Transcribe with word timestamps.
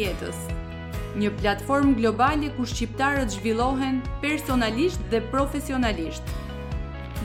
jetës. 0.00 0.36
Një 1.16 1.30
platform 1.40 1.94
globale 1.96 2.50
ku 2.56 2.66
shqiptarët 2.68 3.32
zhvillohen 3.32 4.02
personalisht 4.20 5.00
dhe 5.12 5.22
profesionalisht. 5.32 6.34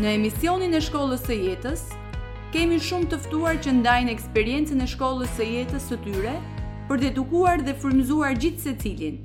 Në 0.02 0.14
emisionin 0.18 0.78
e 0.78 0.82
shkollës 0.84 1.26
së 1.28 1.36
jetës, 1.44 1.84
kemi 2.56 2.80
shumë 2.84 3.12
të 3.12 3.20
ftuar 3.28 3.60
që 3.64 3.74
ndajnë 3.82 4.14
eksperiencën 4.16 4.84
e 4.84 4.88
shkollës 4.94 5.34
së 5.38 5.50
jetës 5.56 5.90
së 5.92 6.00
tyre 6.06 6.38
për 6.88 7.02
të 7.04 7.10
edukuar 7.12 7.64
dhe 7.66 7.76
frymëzuar 7.82 8.36
gjithë 8.40 8.76
Bëhu 8.82 9.16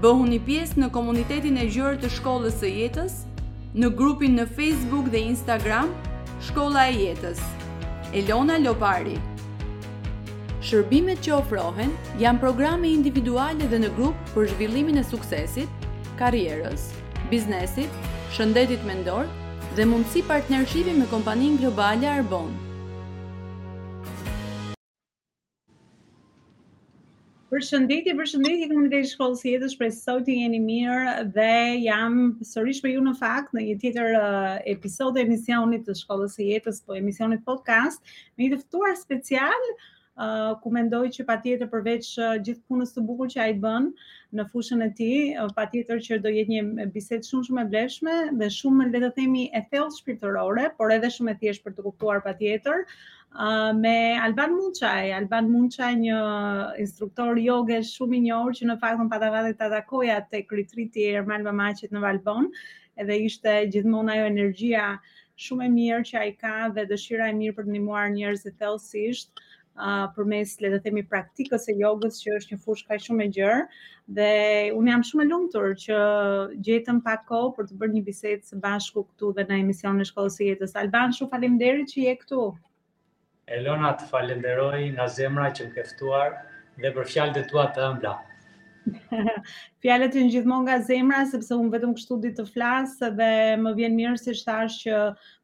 Bëhuni 0.00 0.38
pjesë 0.40 0.80
në 0.80 0.90
komunitetin 0.96 1.56
e 1.60 1.66
gjerë 1.68 2.00
të 2.00 2.08
shkollës 2.16 2.56
së 2.62 2.68
jetës, 2.72 3.18
në 3.74 3.92
grupin 3.96 4.36
në 4.40 4.46
Facebook 4.56 5.12
dhe 5.12 5.20
Instagram 5.32 5.92
Shkolla 6.40 6.86
e 6.88 6.96
jetës. 6.96 7.40
Elona 8.16 8.56
Lopari 8.58 9.18
Shërbimet 10.68 11.22
që 11.24 11.30
ofrohen 11.32 11.92
janë 12.20 12.40
programe 12.42 12.88
individuale 12.94 13.64
dhe 13.72 13.78
në 13.80 13.88
grup 13.98 14.18
për 14.34 14.50
zhvillimin 14.50 15.00
e 15.00 15.02
suksesit, 15.10 15.84
karrierës, 16.18 16.82
biznesit, 17.30 17.92
shëndetit 18.36 18.82
mendor 18.90 19.24
dhe 19.78 19.86
mundësi 19.92 20.20
partnershipi 20.32 20.92
me 20.98 21.06
kompaninë 21.14 21.62
globale 21.62 22.10
Arbon. 22.12 22.50
Përshëndetje, 27.54 28.12
përshëndetje, 28.20 28.68
këmë 28.74 28.90
të 28.92 29.00
shkollë 29.14 29.38
si 29.40 29.54
jetë, 29.54 29.70
shprej 29.72 29.94
sot 29.96 30.26
të 30.28 30.34
jeni 30.42 30.60
mirë 30.66 31.14
dhe 31.38 31.50
jam 31.86 32.18
sërish 32.50 32.82
për 32.84 32.92
ju 32.98 33.06
në 33.08 33.14
fakt 33.22 33.56
në 33.56 33.64
një 33.70 33.78
tjetër 33.86 34.12
uh, 34.20 34.58
episode 34.76 35.24
emisionit 35.24 35.88
të 35.88 35.96
shkollës 36.04 36.36
si 36.38 36.50
jetës, 36.52 36.82
po 36.86 37.00
emisionit 37.00 37.42
podcast, 37.48 38.04
me 38.38 38.50
i 38.50 38.50
dëftuar 38.54 38.92
special, 39.00 39.72
ku 40.62 40.68
mendoj 40.74 41.08
që 41.16 41.24
pa 41.28 41.34
tjetër 41.40 41.68
përveç 41.72 42.08
uh, 42.20 42.32
gjithë 42.44 42.64
punës 42.70 42.90
të 42.94 43.04
bukur 43.10 43.30
që 43.32 43.38
a 43.40 43.46
i 43.50 43.54
bën 43.62 43.86
në 44.40 44.44
fushën 44.52 44.82
e 44.84 44.88
ti, 44.98 45.08
uh, 45.42 45.46
pa 45.56 45.64
tjetër 45.72 46.02
që 46.06 46.18
do 46.26 46.32
jetë 46.34 46.52
një 46.82 46.88
biset 46.96 47.24
shumë 47.28 47.46
shumë 47.48 47.62
e 47.62 47.68
bleshme 47.74 48.16
dhe 48.42 48.48
shumë 48.56 48.88
le 48.90 49.00
të 49.06 49.10
themi 49.16 49.46
e 49.48 49.62
thellë 49.70 49.94
shpirtërore, 49.98 50.66
por 50.76 50.92
edhe 50.96 51.10
shumë 51.16 51.32
e 51.34 51.38
thjesht 51.44 51.64
për 51.68 51.76
të 51.78 51.86
kuptuar 51.86 52.20
pa 52.26 52.34
tjetër, 52.42 52.84
uh, 53.32 53.72
me 53.80 53.96
Alban 54.26 54.52
Munçaj, 54.58 55.08
Alban 55.22 55.48
Munçaj 55.54 55.94
një 56.02 56.18
instruktor 56.84 57.40
joge 57.46 57.80
shumë 57.94 58.18
i 58.18 58.20
njohur 58.28 58.58
që 58.60 58.68
në 58.72 58.78
faktën 58.84 59.08
pa 59.14 59.22
të 59.24 59.32
vadhe 59.38 59.56
të 59.56 59.70
atakoja 59.70 60.20
të 60.28 60.44
kritriti 60.52 61.08
e 61.08 61.16
Ermal 61.22 61.46
Bamaqet 61.48 61.96
në 61.96 62.04
Valbon, 62.04 62.52
edhe 63.00 63.16
ishte 63.30 63.56
gjithmonë 63.72 64.18
ajo 64.18 64.28
energjia 64.34 64.86
shumë 65.46 65.64
e 65.70 65.74
mirë 65.80 66.04
që 66.12 66.18
ai 66.20 66.32
ka 66.44 66.56
dhe 66.76 66.84
dëshira 66.92 67.30
e 67.32 67.36
mirë 67.40 67.54
për 67.56 67.64
të 67.64 67.72
ndihmuar 67.76 68.10
njerëz 68.18 68.44
thellësisht 68.50 69.32
uh, 69.80 70.04
për 70.14 70.26
mes, 70.28 70.50
le 70.62 70.68
të 70.74 70.78
themi, 70.84 71.02
praktikës 71.10 71.64
e 71.70 71.74
jogës 71.80 72.18
që 72.22 72.34
është 72.38 72.54
një 72.56 72.62
fushë 72.64 72.86
ka 72.90 72.98
shumë 73.06 73.24
e 73.26 73.30
gjërë 73.38 73.60
dhe 74.18 74.30
unë 74.76 74.92
jam 74.92 75.04
shumë 75.08 75.24
e 75.24 75.28
lungëtur 75.30 75.74
që 75.84 76.00
gjetëm 76.66 76.98
pak 77.06 77.24
ko 77.28 77.40
për 77.56 77.68
të 77.70 77.78
bërë 77.80 77.96
një 77.96 78.02
bisetë 78.08 78.48
së 78.50 78.60
bashku 78.64 79.04
këtu 79.10 79.32
dhe 79.38 79.46
në 79.48 79.60
emision 79.64 80.00
në 80.00 80.08
shkollës 80.10 80.38
e 80.44 80.50
jetës. 80.50 80.74
Alban, 80.82 81.14
shumë 81.16 81.32
falim 81.34 81.58
që 81.94 82.04
je 82.04 82.16
këtu. 82.24 82.42
Elona, 83.56 83.94
të 84.00 84.10
falenderoj 84.12 84.82
nga 84.94 85.06
zemra 85.10 85.48
që 85.56 85.68
më 85.70 85.74
keftuar 85.78 86.36
dhe 86.84 86.92
për 86.96 87.06
fjallë 87.12 87.36
të 87.38 87.46
tua 87.50 87.64
të 87.74 87.86
ëmbla. 87.88 88.16
Fjallët 89.84 90.14
të 90.14 90.22
një 90.24 90.30
gjithmonë 90.36 90.64
nga 90.68 90.76
zemra, 90.88 91.24
sepse 91.28 91.54
unë 91.56 91.68
vetëm 91.74 91.90
kështu 91.98 92.16
ditë 92.22 92.36
të 92.40 92.46
flasë 92.54 93.10
dhe 93.18 93.32
më 93.60 93.74
vjen 93.76 93.96
mirë 93.98 94.16
si 94.22 94.32
shtash 94.38 94.78
që 94.86 95.00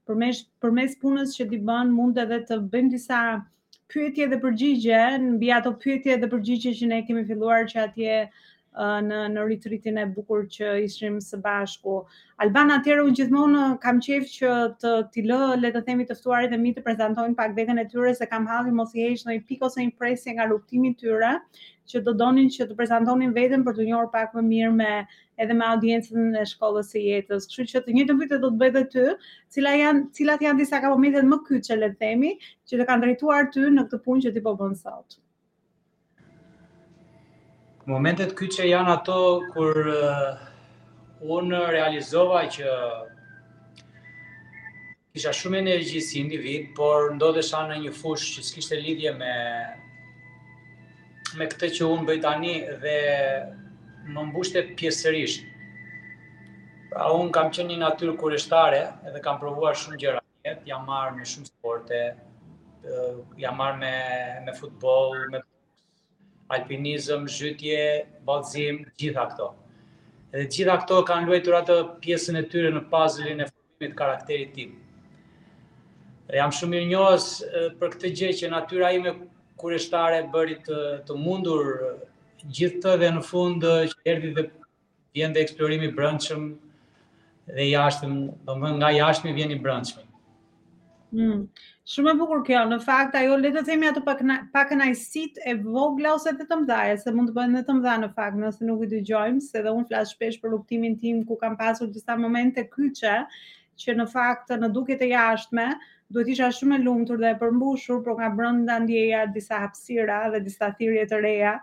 përmes, 0.09 0.41
përmes 0.65 0.95
punës 1.03 1.35
që 1.37 1.45
ti 1.51 1.59
bënë 1.69 1.93
mund 1.99 2.17
edhe 2.23 2.39
të 2.49 2.59
bëjmë 2.73 2.95
disa 2.95 3.21
pyetje 3.95 4.25
dhe 4.31 4.39
përgjigje, 4.45 4.99
mbi 5.27 5.53
ato 5.59 5.73
pyetje 5.85 6.19
dhe 6.25 6.31
përgjigje 6.35 6.75
që 6.81 6.91
ne 6.95 7.03
kemi 7.13 7.27
filluar 7.33 7.69
që 7.75 7.83
atje 7.89 8.23
Eh, 8.77 8.99
në 9.03 9.19
në 9.35 9.43
retreatin 9.49 9.97
e 9.97 10.03
bukur 10.15 10.43
që 10.55 10.73
ishim 10.87 11.15
së 11.27 11.39
bashku. 11.45 11.93
Albana, 12.47 12.75
atëherë 12.83 13.05
unë 13.07 13.15
gjithmonë 13.21 13.61
eh, 13.67 13.71
kam 13.85 14.01
qejf 14.07 14.27
që 14.33 14.51
të 14.83 14.91
ti 15.15 15.23
lë 15.31 15.39
le 15.63 15.71
të 15.77 15.81
themi 15.87 16.05
të 16.11 16.17
ftuarit 16.19 16.53
dhe 16.53 16.59
mi 16.65 16.73
të 16.79 16.83
prezantojnë 16.89 17.39
pak 17.41 17.55
veten 17.61 17.81
e 17.81 17.87
tyre 17.95 18.13
se 18.21 18.29
kam 18.35 18.45
halli 18.53 18.75
mos 18.81 18.93
i 18.99 19.07
heq 19.07 19.23
ndonjë 19.25 19.45
pikë 19.53 19.67
ose 19.71 19.85
impresje 19.87 20.37
nga 20.37 20.49
luftimi 20.53 20.93
i 20.93 20.99
tyre 21.07 21.31
që 21.93 22.05
do 22.11 22.17
donin 22.25 22.53
që 22.59 22.69
të 22.69 22.79
prezantonin 22.83 23.33
veten 23.41 23.65
për 23.71 23.79
të 23.81 23.89
njohur 23.91 24.13
pak 24.19 24.37
më 24.41 24.45
mirë 24.53 24.77
me 24.83 24.93
edhe 25.47 25.57
me 25.63 25.67
audiencën 25.73 26.29
e 26.43 26.47
shkollës 26.55 26.93
së 26.97 27.07
jetës. 27.09 27.49
Kështu 27.55 27.71
që 27.75 27.85
të 27.87 27.97
njëjtën 27.97 28.23
pyetje 28.25 28.41
do 28.45 28.49
të 28.53 28.61
bëj 28.65 28.73
edhe 28.75 28.85
ty, 28.97 29.07
cila 29.57 29.75
janë 29.85 30.05
cilat 30.21 30.49
janë 30.51 30.61
disa 30.65 30.85
kapomitet 30.85 31.33
më 31.33 31.41
kyçe 31.49 31.81
le 31.81 31.95
të 31.97 32.05
themi 32.09 32.37
që 32.69 32.81
të 32.83 32.91
kanë 32.93 33.07
drejtuar 33.09 33.51
ty 33.57 33.71
në 33.73 33.89
këtë 33.89 34.05
punë 34.09 34.29
që 34.29 34.37
ti 34.37 34.45
po 34.49 34.59
bën 34.63 34.77
sot 34.85 35.23
momentet 37.87 38.33
kyçe 38.35 38.67
janë 38.67 38.91
ato 38.97 39.21
kur 39.55 39.87
uh, 39.87 40.41
unë 41.23 41.59
realizova 41.71 42.41
që 42.51 42.71
kisha 45.15 45.31
shumë 45.33 45.61
energji 45.63 46.01
si 46.03 46.19
individ, 46.21 46.73
por 46.77 47.13
ndodhesha 47.17 47.61
në 47.71 47.77
një 47.85 47.93
fushë 47.97 48.33
që 48.39 48.45
s'kishte 48.49 48.81
lidhje 48.81 49.13
me 49.21 49.37
me 51.39 51.47
këtë 51.53 51.71
që 51.79 51.89
unë 51.95 52.09
bëj 52.11 52.19
tani 52.25 52.55
dhe 52.83 52.97
më 54.15 54.25
mbushte 54.33 54.63
pjesërisht. 54.79 55.45
Pra 56.91 57.09
unë 57.13 57.33
kam 57.35 57.51
qenë 57.55 57.71
një 57.75 57.79
natyrë 57.85 58.15
kureshtare 58.21 58.83
edhe 59.11 59.23
kam 59.25 59.39
provuar 59.43 59.79
shumë 59.79 59.99
gjëra 60.03 60.23
jetë, 60.47 60.67
jam 60.73 60.87
marrë 60.89 61.17
me 61.21 61.27
shumë 61.27 61.51
sporte, 61.53 62.03
uh, 62.87 63.21
jam 63.43 63.61
marrë 63.63 63.79
me, 63.85 63.97
me 64.47 64.55
futbol, 64.59 65.21
me 65.35 65.43
alpinizëm, 66.49 67.27
zhytje, 67.29 67.79
balzim, 68.27 68.83
gjitha 69.01 69.25
këto. 69.33 69.51
Dhe 70.33 70.45
gjitha 70.53 70.77
këto 70.85 71.01
kanë 71.09 71.29
luajtur 71.31 71.57
atë 71.61 71.77
pjesën 72.05 72.41
e 72.41 72.45
tyre 72.53 72.71
në 72.75 72.83
puzzle-in 72.93 73.41
e 73.45 73.49
formimit 73.51 73.95
të 73.95 73.99
karakterit 73.99 74.53
tim. 74.59 74.75
Dhe 76.31 76.41
jam 76.41 76.55
shumë 76.59 76.75
mirënjohës 76.75 77.29
për 77.81 77.95
këtë 77.97 78.13
gjë 78.21 78.31
që 78.43 78.53
natyra 78.53 78.93
ime 78.99 79.15
kurështare 79.61 80.23
bëri 80.35 80.59
të, 80.67 80.81
të 81.09 81.19
mundur 81.19 81.75
gjithë 82.47 82.81
të 82.85 82.97
dhe 83.03 83.11
në 83.17 83.25
fund 83.31 83.65
që 83.67 84.11
erdi 84.13 84.33
dhe 84.37 84.47
vjen 85.17 85.33
dhe 85.35 85.43
eksplorimi 85.47 85.91
brëndshëm 85.97 86.51
dhe 87.57 87.65
jashtëm, 87.71 88.15
dhe 88.47 88.55
nga 88.61 88.75
nga 88.81 88.91
jashtëmi 88.97 89.35
vjen 89.39 89.55
i 89.55 89.61
brëndshëm. 89.65 90.03
Mm. 91.17 91.47
Shumë 91.91 92.13
e 92.13 92.17
bukur 92.19 92.43
kjo. 92.47 92.63
Në 92.71 92.79
fakt 92.85 93.15
ajo 93.21 93.37
le 93.43 93.53
të 93.55 93.63
themi 93.69 93.89
ato 93.91 94.03
pak 94.09 94.21
pak 94.57 94.69
kënaqësit 94.73 95.41
e 95.49 95.55
vogla 95.77 96.13
ose 96.19 96.35
të 96.41 96.47
të 96.51 96.59
mëdha, 96.63 96.81
se 97.05 97.15
mund 97.19 97.31
të 97.33 97.37
bëhen 97.39 97.57
edhe 97.57 97.67
të 97.71 97.77
mëdha 97.79 97.95
në 98.03 98.11
fakt, 98.19 98.37
nëse 98.43 98.69
nuk 98.71 98.85
i 98.85 98.91
dëgjojmë, 98.93 99.41
se 99.47 99.61
edhe 99.63 99.73
un 99.79 99.87
flas 99.93 100.13
shpesh 100.17 100.41
për 100.43 100.53
luftimin 100.57 100.99
tim 101.05 101.23
ku 101.31 101.39
kam 101.45 101.57
pasur 101.63 101.89
disa 101.97 102.19
momente 102.27 102.67
kyçe 102.75 103.17
që 103.85 103.99
në 104.01 104.09
fakt 104.13 104.53
në 104.61 104.73
duket 104.79 105.05
e 105.05 105.11
jashtme, 105.15 105.71
duhet 106.15 106.29
isha 106.33 106.49
shumë 106.57 106.77
e 106.79 106.83
lumtur 106.87 107.19
dhe 107.19 107.31
e 107.35 107.39
përmbushur, 107.41 107.97
por 108.07 108.17
nga 108.19 108.29
brenda 108.41 108.75
ndjeja 108.83 109.23
disa 109.37 109.59
hapësira 109.65 110.19
dhe 110.35 110.41
disa 110.45 110.69
thirrje 110.81 111.05
të 111.13 111.19
reja 111.25 111.55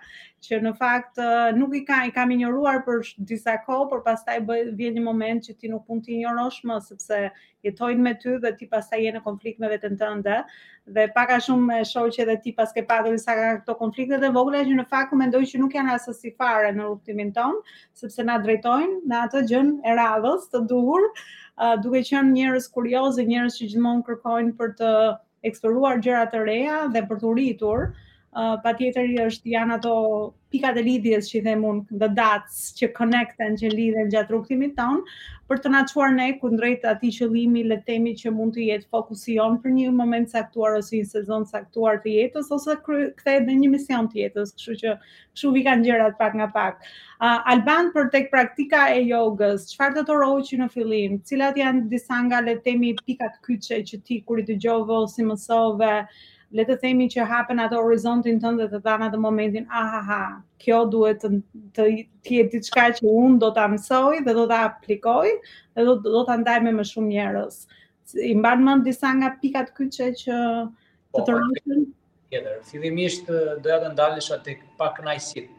që 0.44 0.58
në 0.66 0.74
fakt 0.80 1.20
nuk 1.60 1.76
i 1.80 1.84
ka 1.90 2.02
i 2.04 2.12
kam 2.18 2.34
injoruar 2.36 2.82
për 2.88 3.14
disa 3.32 3.54
kohë, 3.68 3.86
por 3.94 4.02
pastaj 4.08 4.36
vjen 4.80 4.98
një 5.00 5.04
moment 5.06 5.46
që 5.46 5.56
ti 5.62 5.72
nuk 5.72 5.86
mund 5.90 6.04
të 6.08 6.18
injorosh 6.18 6.60
më 6.72 6.80
sepse 6.88 7.20
jetojnë 7.68 8.04
me 8.08 8.12
ty 8.24 8.36
dhe 8.44 8.52
ti 8.60 8.68
pastaj 8.74 9.00
je 9.06 9.14
në 9.16 9.22
konflikt 9.30 9.64
me 9.64 9.70
veten 9.76 9.96
tënde 10.02 10.36
dhe 10.98 11.06
pak 11.20 11.32
a 11.32 11.38
shumë 11.48 11.80
e 11.80 11.86
shoh 11.94 12.10
që 12.18 12.26
edhe 12.26 12.36
ti 12.44 12.52
pas 12.60 12.76
ke 12.80 12.84
patur 12.92 13.16
disa 13.16 13.38
nga 13.40 13.54
këto 13.62 13.78
konflikte 13.86 14.20
dhe 14.26 14.34
vogla 14.40 14.66
që 14.68 14.76
në 14.82 14.86
fakt 14.96 15.16
mendoj 15.24 15.44
që 15.54 15.62
nuk 15.64 15.78
janë 15.80 15.96
as 15.96 16.10
si 16.20 16.34
fare 16.44 16.74
në 16.76 16.90
rrugtimin 16.90 17.32
ton, 17.40 17.56
sepse 18.04 18.28
na 18.32 18.36
drejtojnë 18.48 19.00
në 19.14 19.24
atë 19.30 19.46
gjën 19.54 19.72
e 19.88 19.96
radhës 20.04 20.52
të 20.52 20.66
duhur, 20.74 21.08
duke 21.82 22.00
qenë 22.08 22.30
njerëz 22.36 22.68
kurioz 22.78 23.20
njerëz 23.32 23.58
që 23.60 23.68
gjithmonë 23.74 24.04
kërkojnë 24.08 24.56
për 24.62 24.74
të 24.80 24.90
eksploruar 25.52 26.02
gjëra 26.08 26.24
të 26.34 26.42
reja 26.50 26.80
dhe 26.98 27.04
për 27.12 27.22
të 27.26 27.34
rritur, 27.36 27.88
pa 28.36 28.74
tjetër 28.80 29.12
i 29.12 29.16
është 29.28 29.50
janë 29.52 29.76
ato 29.78 29.92
pikat 30.54 30.78
e 30.78 30.84
lidhjes 30.86 31.28
që 31.30 31.38
i 31.38 31.42
them 31.46 31.64
unë, 31.70 32.00
the 32.02 32.08
dots 32.18 32.64
që 32.80 32.90
konekten, 32.96 33.56
që 33.58 33.70
lidhen 33.74 34.10
gjatë 34.14 34.34
rukëtimit 34.36 34.74
tonë, 34.78 35.14
për 35.50 35.62
të 35.64 35.70
naquar 35.74 36.14
ne 36.16 36.28
kundrejt 36.42 36.86
ati 36.92 37.10
qëllimi 37.14 37.64
le 37.70 37.78
temi 37.90 38.14
që 38.18 38.32
mund 38.34 38.56
të 38.58 38.66
jetë 38.70 38.90
fokusion 38.96 39.58
për 39.64 39.76
një 39.78 39.94
moment 39.98 40.30
saktuar 40.34 40.78
ose 40.80 40.96
një 40.98 41.10
sezon 41.12 41.46
saktuar 41.50 42.00
të 42.04 42.14
jetës, 42.16 42.50
ose 42.58 42.76
këthej 42.88 43.36
edhe 43.42 43.58
një 43.62 43.72
mision 43.76 44.10
të 44.14 44.22
jetës, 44.24 44.54
këshu 44.58 44.76
që 44.84 44.96
këshu 45.38 45.54
vi 45.58 45.66
kanë 45.70 45.86
gjerat 45.90 46.18
pak 46.22 46.38
nga 46.40 46.50
pak. 46.58 46.84
Uh, 47.22 47.38
Alban, 47.54 47.92
për 47.98 48.10
tek 48.14 48.30
praktika 48.34 48.88
e 48.98 49.02
jogës, 49.12 49.68
qëfar 49.74 49.98
të 49.98 50.08
të 50.10 50.20
rohë 50.22 50.46
që 50.52 50.62
në 50.64 50.72
fillim, 50.78 51.20
cilat 51.30 51.58
janë 51.62 51.86
disa 51.94 52.22
nga 52.30 52.42
le 52.46 52.58
temi 52.70 52.94
pikat 53.08 53.42
kyqe 53.46 53.82
që 53.92 54.04
ti 54.10 54.22
kur 54.28 54.42
i 54.42 54.48
të 54.50 54.60
gjovë 54.68 55.06
mësove, 55.32 55.96
le 56.58 56.64
të 56.70 56.76
themi 56.84 57.06
që 57.12 57.24
hapen 57.30 57.62
ato 57.64 57.80
horizontin 57.82 58.36
tënd 58.44 58.62
dhe 58.62 58.68
të 58.74 58.80
dhan 58.88 59.04
atë 59.08 59.20
momentin 59.22 59.64
aha 59.80 60.00
ah, 60.00 60.12
ah, 60.18 60.34
kjo 60.62 60.82
duhet 60.94 61.24
të 61.24 61.32
të, 61.78 61.86
jetë 62.30 62.52
diçka 62.56 62.84
që 63.00 63.10
un 63.22 63.38
do 63.42 63.50
ta 63.56 63.64
mësoj 63.72 64.22
dhe 64.28 64.36
do 64.40 64.44
ta 64.52 64.60
aplikoj 64.68 65.32
dhe 65.34 65.86
do 65.88 65.96
do 66.06 66.22
ta 66.28 66.36
ndaj 66.44 66.60
me 66.68 66.76
më 66.78 66.86
shumë 66.92 67.12
njerëz 67.16 67.58
i 68.30 68.36
mban 68.38 68.62
mend 68.68 68.86
disa 68.90 69.14
nga 69.18 69.32
pikat 69.42 69.72
kyçe 69.80 70.12
që 70.22 70.38
po, 70.70 71.24
të 71.24 71.24
të 71.30 71.38
rrushën 71.40 71.88
tjetër 72.30 72.62
fillimisht 72.70 73.32
doja 73.64 73.80
të 73.88 73.92
ndalesh 73.96 74.30
atë 74.38 74.58
pa 74.82 74.92
kënaqësit 74.98 75.50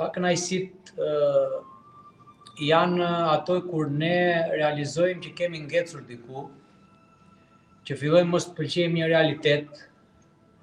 pa 0.00 0.08
kënaqësit 0.14 0.94
uh, 0.96 1.58
janë 2.70 3.12
ato 3.36 3.58
kur 3.68 3.92
ne 4.04 4.16
realizojmë 4.56 5.20
që 5.26 5.36
kemi 5.40 5.60
ngecur 5.68 6.06
diku 6.08 6.48
që 7.86 8.00
fillojmë 8.00 8.30
mos 8.36 8.44
të 8.46 8.52
pëlqejmë 8.58 8.94
një 8.98 9.06
realitet, 9.10 9.78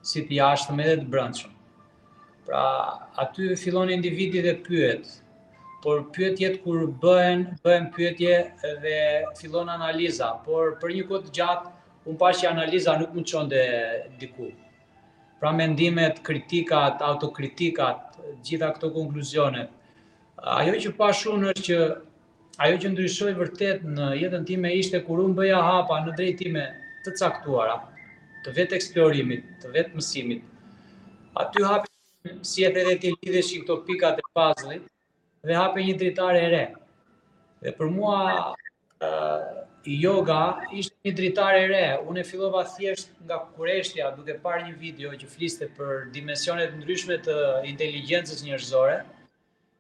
si 0.08 0.22
të 0.28 0.38
jashtëm 0.40 0.78
edhe 0.84 0.94
të 1.02 1.08
brëndshëm. 1.12 1.56
Pra, 2.48 2.62
aty 3.24 3.50
fillon 3.60 3.90
individi 3.92 4.44
dhe 4.46 4.54
pyet, 4.66 5.10
por 5.84 6.06
pyetjet 6.16 6.62
kur 6.64 6.86
bëhen, 7.04 7.44
bëhen 7.66 7.90
pyetje 7.96 8.38
dhe 8.86 8.96
fillon 9.42 9.72
analiza, 9.74 10.30
por 10.46 10.78
për 10.82 10.96
një 10.96 11.08
kohë 11.10 11.28
të 11.28 11.34
gjatë 11.40 11.74
unë 12.08 12.20
pashë 12.22 12.46
që 12.46 12.52
analiza 12.54 12.96
nuk 13.02 13.18
më 13.18 13.26
çonte 13.34 13.62
diku. 14.22 14.48
Pra 15.42 15.52
mendimet, 15.54 16.22
kritikat, 16.26 17.04
autokritikat, 17.06 18.16
gjitha 18.48 18.72
këto 18.78 18.94
konkluzionet. 18.96 19.76
Ajo 20.58 20.78
që 20.86 20.94
pa 20.98 21.12
shumë 21.20 21.52
është 21.52 21.66
që 21.68 21.82
ajo 22.66 22.80
që 22.84 22.94
ndryshoi 22.96 23.36
vërtet 23.38 23.84
në 23.92 24.10
jetën 24.24 24.48
time 24.48 24.72
ishte 24.80 25.04
kur 25.06 25.20
unë 25.28 25.36
bëja 25.42 25.60
hapa 25.68 26.00
në 26.08 26.16
drejtime 26.18 26.64
të 27.06 27.14
caktuara, 27.20 27.76
të 28.46 28.52
vetë 28.60 28.76
eksplorimit, 28.78 29.46
të 29.62 29.72
vetë 29.76 29.98
mësimit. 29.98 30.44
Aty 31.44 31.66
hapi 31.66 32.40
si 32.52 32.66
e 32.68 32.72
dhe 32.76 32.96
ti 33.02 33.14
lidheshin 33.22 33.64
këto 33.64 33.80
pikat 33.88 34.20
e 34.24 34.28
puzzle 34.36 34.80
dhe 35.48 35.56
hapi 35.58 35.86
një 35.88 35.98
dritare 36.02 36.42
e 36.46 36.50
re. 36.54 36.66
Dhe 37.64 37.72
për 37.80 37.90
mua 37.94 38.20
ë 39.02 39.66
yoga 39.90 40.42
ishte 40.76 40.98
një 41.08 41.14
dritare 41.20 41.62
e 41.64 41.68
re. 41.72 41.84
Unë 42.10 42.26
fillova 42.28 42.66
thjesht 42.76 43.14
nga 43.26 43.38
Kureshtja 43.56 44.12
duke 44.18 44.38
parë 44.44 44.68
një 44.70 44.80
video 44.82 45.14
që 45.16 45.30
fliste 45.36 45.70
për 45.78 46.10
dimensionet 46.16 46.76
ndryshme 46.80 47.20
të 47.28 47.38
inteligjencës 47.74 48.44
njerëzore. 48.46 48.98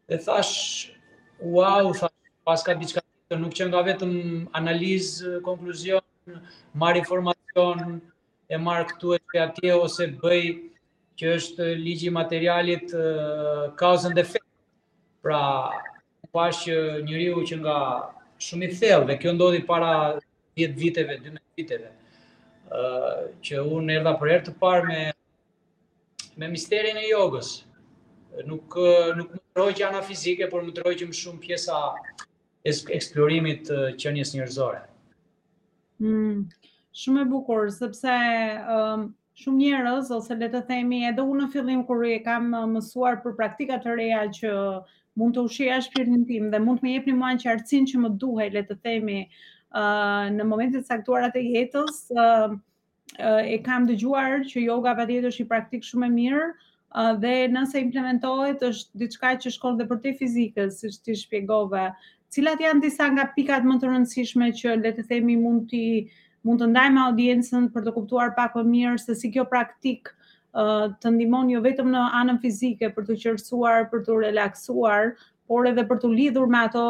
Dhe 0.07 0.21
thash 0.23 0.93
wow, 1.41 1.91
thash 1.91 2.33
pas 2.47 2.63
ka 2.63 2.77
diçka 2.79 3.01
nuk 3.35 3.51
që 3.51 3.65
nga 3.67 3.81
vetëm 3.89 4.13
analizë, 4.55 5.41
konkluzion, 5.43 5.99
marë 6.79 7.01
informacion, 7.01 7.99
e 8.49 8.57
marrë 8.63 8.87
këtu 8.93 9.13
e 9.15 9.19
për 9.29 9.39
atje 9.43 9.73
ose 9.77 10.05
bëj 10.21 10.41
që 11.19 11.31
është 11.37 11.65
ligji 11.81 12.11
materialit 12.17 12.93
uh, 12.95 13.63
kausën 13.81 14.13
dhe 14.15 14.23
fejtë. 14.29 14.43
Pra, 15.25 15.41
pash 16.31 16.63
që 16.67 16.77
njëri 17.07 17.25
u 17.33 17.41
që 17.49 17.57
nga 17.63 17.77
shumë 18.45 18.67
i 18.69 18.75
thellë 18.79 19.07
dhe 19.11 19.15
kjo 19.23 19.33
ndodhi 19.35 19.63
para 19.71 19.89
10 20.61 20.75
viteve, 20.79 21.17
12 21.25 21.41
viteve, 21.57 21.89
që 23.47 23.63
unë 23.75 23.97
erda 23.97 24.13
për 24.21 24.31
erë 24.35 24.45
të 24.45 24.53
parë 24.61 24.85
me, 24.87 25.01
me 26.39 26.49
misterin 26.53 27.01
e 27.01 27.07
jogës. 27.09 27.49
Nuk, 28.47 28.77
nuk 29.17 29.33
më 29.33 29.41
trojë 29.57 29.75
që 29.81 29.85
ana 29.89 30.03
fizike, 30.05 30.47
por 30.51 30.63
më 30.67 30.75
trojë 30.79 31.01
që 31.01 31.09
më 31.09 31.19
shumë 31.23 31.43
pjesa 31.47 31.81
eksplorimit 32.95 33.71
uh, 33.73 33.89
qënjës 33.99 34.35
njërzore. 34.37 34.83
Mm 36.05 36.45
shumë 36.97 37.23
e 37.23 37.29
bukur, 37.31 37.69
sepse 37.77 38.13
um, 38.75 39.01
shumë 39.37 39.61
njerëz 39.65 40.07
ose 40.17 40.37
le 40.39 40.47
të 40.53 40.61
themi 40.69 41.01
edhe 41.09 41.25
unë 41.31 41.43
në 41.45 41.49
fillim 41.55 41.83
kur 41.89 42.05
e 42.09 42.15
kam 42.27 42.47
mësuar 42.73 43.19
për 43.25 43.35
praktika 43.41 43.77
të 43.83 43.93
reja 43.99 44.23
që 44.39 44.53
mund 45.21 45.37
të 45.37 45.43
ushqeja 45.49 45.77
shpirtin 45.87 46.23
tim 46.31 46.47
dhe 46.53 46.61
mund 46.63 46.81
të 46.81 46.87
më 46.89 46.95
jepni 46.95 47.15
një 47.17 47.43
qartësin 47.45 47.85
që 47.91 48.01
më 48.05 48.11
duhet, 48.23 48.53
le 48.57 48.65
të 48.71 48.79
themi, 48.87 49.19
uh, 49.73 50.25
në 50.37 50.49
momentet 50.49 50.89
caktuara 50.89 51.29
të 51.35 51.43
jetës, 51.45 52.01
uh, 52.23 52.57
uh, 53.19 53.41
e 53.45 53.59
kam 53.67 53.85
dëgjuar 53.89 54.45
që 54.51 54.65
yoga 54.67 54.95
patjetër 55.01 55.31
është 55.31 55.45
një 55.45 55.51
praktikë 55.53 55.91
shumë 55.91 56.09
e 56.09 56.13
mirë 56.17 56.43
uh, 56.49 57.13
dhe 57.23 57.35
nëse 57.53 57.81
implementohet 57.87 58.65
është 58.71 59.03
diçka 59.03 59.35
që 59.45 59.53
shkon 59.57 59.77
edhe 59.77 59.89
për 59.93 60.03
te 60.07 60.15
fizikës, 60.23 60.81
si 60.85 60.93
ti 61.09 61.17
shpjegove. 61.21 61.89
Cilat 62.35 62.61
janë 62.65 62.83
disa 62.89 63.07
nga 63.13 63.29
pikat 63.37 63.65
më 63.69 63.77
të 63.81 63.89
rëndësishme 63.93 64.51
që 64.61 64.79
le 64.83 64.91
të 64.97 65.05
themi 65.13 65.37
mund 65.45 65.69
të 65.71 65.83
mund 66.45 66.61
të 66.63 66.67
me 66.95 67.01
audiencën 67.05 67.63
për 67.75 67.85
të 67.87 67.93
kuptuar 67.95 68.33
pak 68.39 68.55
më 68.59 68.63
mirë 68.73 68.99
se 69.03 69.15
si 69.21 69.31
kjo 69.35 69.45
praktik 69.53 70.09
uh, 70.11 70.85
të 71.05 71.13
ndihmon 71.15 71.49
jo 71.53 71.61
vetëm 71.67 71.89
në 71.95 72.03
anën 72.21 72.41
fizike 72.43 72.89
për 72.97 73.07
të 73.09 73.17
qetësuar, 73.23 73.87
për 73.93 74.03
të 74.09 74.19
relaksuar, 74.25 75.13
por 75.51 75.67
edhe 75.71 75.87
për 75.93 76.01
të 76.05 76.13
lidhur 76.19 76.51
me 76.55 76.61
ato, 76.67 76.85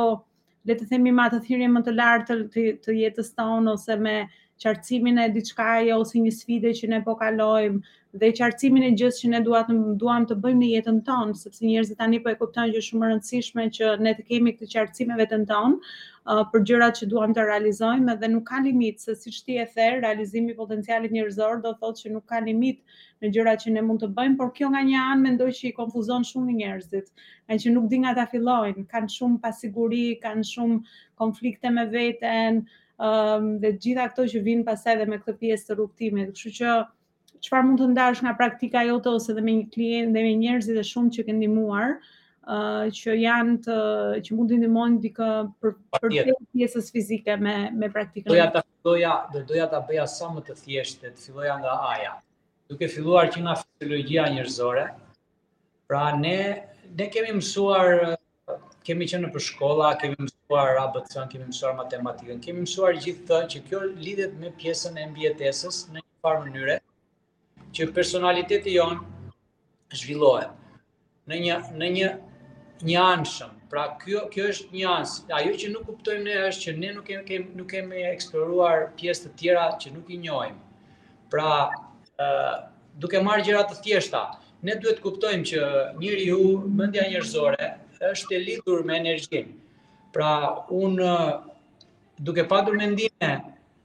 le 0.67 0.75
të 0.81 0.89
themi, 0.91 1.13
me 1.19 1.27
ato 1.29 1.39
thirrje 1.47 1.71
më 1.77 1.85
të 1.89 1.95
lartë 2.01 2.39
të, 2.55 2.67
të 2.87 2.97
jetës 3.01 3.33
tonë 3.41 3.73
ose 3.77 3.99
me 4.07 4.17
qartësimin 4.63 5.19
e 5.25 5.29
diçka 5.33 5.65
ajo 5.77 5.97
ose 6.03 6.19
një 6.23 6.31
sfide 6.35 6.69
që 6.81 6.87
ne 6.93 6.99
po 7.07 7.13
kalojmë 7.21 7.79
dhe 8.21 8.29
qartësimin 8.39 8.85
e 8.87 8.91
gjithë 8.99 9.17
që 9.23 9.29
ne 9.33 9.39
duat, 9.47 9.67
duam 10.03 10.25
të 10.31 10.37
bëjmë 10.45 10.61
në 10.61 10.67
jetën 10.73 10.95
tonë, 11.09 11.33
sepse 11.41 11.65
njerëzit 11.65 11.99
tani 12.01 12.19
po 12.23 12.31
e 12.31 12.37
kuptojnë 12.39 12.73
që 12.77 12.81
shumë 12.87 13.09
rëndësishme 13.11 13.65
që 13.77 13.91
ne 14.07 14.13
të 14.19 14.23
kemi 14.31 14.53
këtë 14.55 14.69
qartësime 14.73 15.17
vetën 15.19 15.43
tonë 15.51 15.75
uh, 15.77 16.41
për 16.53 16.63
gjërat 16.71 17.01
që 17.01 17.09
duam 17.11 17.35
të 17.37 17.45
realizojmë 17.51 18.15
dhe 18.23 18.31
nuk 18.31 18.47
ka 18.47 18.63
limit, 18.65 19.03
se 19.05 19.13
si 19.19 19.35
ti 19.37 19.59
e 19.61 19.67
therë, 19.75 20.01
realizimi 20.07 20.57
potencialit 20.61 21.13
njerëzor 21.19 21.61
do 21.67 21.75
thotë 21.83 22.01
që 22.05 22.15
nuk 22.15 22.25
ka 22.33 22.41
limit 22.47 22.81
në 23.21 23.31
gjërat 23.37 23.67
që 23.67 23.75
ne 23.77 23.85
mund 23.89 24.01
të 24.01 24.09
bëjmë, 24.17 24.37
por 24.41 24.51
kjo 24.57 24.71
nga 24.73 24.81
një 24.89 25.05
anë 25.11 25.21
mendoj 25.27 25.51
që 25.59 25.69
i 25.69 25.75
konfuzon 25.83 26.25
shumë 26.31 26.57
njerëzit, 26.63 27.13
e 27.53 27.61
që 27.61 27.77
nuk 27.77 27.93
nga 28.01 28.17
ta 28.21 28.25
fillojnë, 28.33 28.89
kanë 28.95 29.13
shumë 29.19 29.39
pasiguri, 29.45 30.05
kanë 30.25 30.49
shumë 30.55 30.81
konflikte 31.23 31.73
me 31.77 31.85
veten, 31.93 32.63
um, 32.99 33.57
dhe 33.61 33.71
gjitha 33.79 34.05
këto 34.11 34.25
që 34.33 34.41
vinë 34.49 34.65
pasaj 34.67 34.95
dhe 35.01 35.05
me 35.11 35.19
këtë 35.21 35.37
pjesë 35.41 35.69
të 35.69 35.77
rukëtimit. 35.79 36.29
Kështu 36.37 36.53
që 36.57 36.75
çfarë 37.47 37.67
mund 37.69 37.81
të 37.81 37.89
ndash 37.93 38.21
nga 38.25 38.33
praktika 38.39 38.83
jote 38.87 39.11
ose 39.13 39.33
dhe 39.37 39.43
me 39.45 39.55
një 39.59 39.67
klient 39.75 40.15
dhe 40.17 40.23
me 40.25 40.31
njerëzit 40.41 40.77
e 40.81 40.85
shumë 40.91 41.13
që 41.17 41.27
ke 41.29 41.35
ndihmuar, 41.37 41.91
uh, 42.49 42.85
që 43.01 43.17
janë 43.23 43.57
të 43.67 43.77
që 44.27 44.37
mund 44.39 44.53
të 44.55 44.59
ndihmojnë 44.63 45.01
dikë 45.07 45.29
për 45.61 45.75
për 45.97 46.15
pjesës 46.53 46.93
fizike 46.95 47.37
me 47.43 47.57
me 47.77 47.89
praktikën. 47.93 48.31
Doja 48.33 48.49
ta 48.57 48.63
doja 48.89 49.13
doja 49.39 49.67
ta 49.75 49.83
bëja 49.91 50.07
sa 50.17 50.31
më 50.33 50.47
të 50.49 50.57
thjeshtë, 50.63 51.13
të 51.13 51.27
filloja 51.27 51.59
nga 51.61 51.77
aja. 51.93 52.15
Duke 52.67 52.89
filluar 52.91 53.29
që 53.31 53.45
nga 53.45 53.53
fisiologjia 53.61 54.25
njerëzore, 54.33 54.87
pra 55.87 56.07
ne 56.19 56.37
ne 56.97 57.05
kemi 57.13 57.35
mësuar 57.37 58.16
kemi 58.87 59.07
qenë 59.11 59.29
për 59.35 59.43
shkolla, 59.49 59.87
kemi 60.01 60.15
mësuar 60.21 60.77
ABC, 60.85 61.17
kemi 61.31 61.47
mësuar 61.49 61.73
matematikën, 61.77 62.37
kemi 62.43 62.61
mësuar 62.63 62.95
gjithë 63.01 63.27
të 63.29 63.41
që 63.53 63.61
kjo 63.67 63.81
lidhet 64.05 64.37
me 64.39 64.51
pjesën 64.61 64.95
e 65.01 65.07
mbjetesës 65.11 65.81
në 65.91 66.03
një 66.03 66.11
farë 66.23 66.43
mënyre, 66.45 66.77
që 67.75 67.89
personaliteti 67.97 68.77
jonë 68.77 69.97
zhvillohet 69.97 70.55
në 71.27 71.39
një, 71.43 71.57
në 71.81 71.89
një, 71.97 72.11
një 72.91 73.03
anshëm. 73.09 73.51
Pra 73.67 73.83
kjo, 73.99 74.21
kjo 74.31 74.45
është 74.53 74.69
një 74.77 74.85
ans. 74.93 75.13
Ajo 75.35 75.51
që 75.59 75.69
nuk 75.73 75.83
kuptojmë 75.89 76.23
ne 76.23 76.35
është 76.47 76.63
që 76.69 76.73
ne 76.79 76.91
nuk 76.95 77.09
kemi, 77.11 77.47
nuk 77.59 77.67
kemi 77.73 78.05
eksploruar 78.13 78.85
pjesë 78.95 79.25
të 79.25 79.31
tjera 79.41 79.65
që 79.83 79.91
nuk 79.97 80.07
i 80.15 80.19
njojmë. 80.23 80.93
Pra 81.33 81.49
uh, 81.67 82.53
duke 83.03 83.19
marrë 83.27 83.43
gjëra 83.49 83.65
të 83.67 83.81
thjeshta, 83.83 84.21
ne 84.63 84.77
duhet 84.79 85.03
kuptojmë 85.03 85.43
që 85.51 85.67
njëri 85.99 86.29
ju, 86.29 86.39
mëndja 86.79 87.09
njërzore, 87.11 87.69
është 88.05 88.35
e 88.35 88.39
lidhur 88.43 88.83
me 88.85 88.97
energjinë. 88.99 89.53
Pra, 90.13 90.29
unë 90.71 91.11
duke 92.27 92.43
padur 92.49 92.77
mendime, 92.77 93.29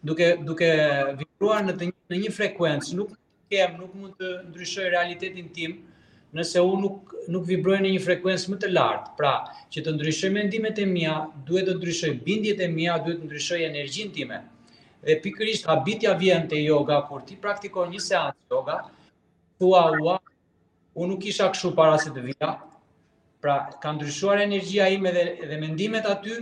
duke 0.04 0.36
duke 0.48 0.68
vibruar 1.18 1.64
në 1.66 1.76
të 1.80 1.88
një, 1.90 1.98
në 2.10 2.20
një 2.24 2.32
frekuencë, 2.36 2.94
nuk 2.98 3.12
kem, 3.52 3.74
nuk 3.80 3.94
mund 3.94 4.14
të 4.18 4.30
ndryshoj 4.50 4.86
realitetin 4.94 5.48
tim 5.52 5.76
nëse 6.32 6.60
unë 6.64 6.80
nuk 6.82 7.10
nuk 7.34 7.44
vibroj 7.46 7.76
në 7.84 7.90
një 7.96 8.00
frekuencë 8.06 8.50
më 8.52 8.56
të 8.64 8.70
lartë. 8.72 9.12
Pra, 9.18 9.32
që 9.72 9.84
të 9.86 9.94
ndryshoj 9.96 10.30
mendimet 10.38 10.78
e 10.80 10.86
mia, 10.92 11.18
duhet 11.50 11.68
të 11.68 11.76
ndryshoj 11.80 12.12
bindjet 12.26 12.62
e 12.64 12.68
mia, 12.76 12.96
duhet 13.04 13.20
të 13.22 13.28
ndryshoj 13.28 13.60
energjinë 13.68 14.12
time. 14.16 14.40
Dhe 15.02 15.18
pikërisht 15.22 15.66
habitja 15.68 16.14
vjen 16.18 16.44
te 16.50 16.58
yoga 16.60 16.98
kur 17.08 17.22
ti 17.26 17.34
praktikon 17.42 17.90
një 17.94 18.02
seancë 18.08 18.54
yoga, 18.54 18.78
thua 19.60 19.84
ua, 20.02 20.16
unë 20.98 21.12
nuk 21.14 21.24
isha 21.32 21.48
kështu 21.52 21.72
para 21.76 21.96
se 22.02 22.10
të 22.14 22.22
vija, 22.28 22.50
Pra, 23.42 23.66
ka 23.82 23.90
ndryshuar 23.96 24.38
energjia 24.38 24.84
ime 24.96 25.10
dhe, 25.16 25.22
dhe 25.50 25.56
mendimet 25.62 26.04
aty, 26.14 26.34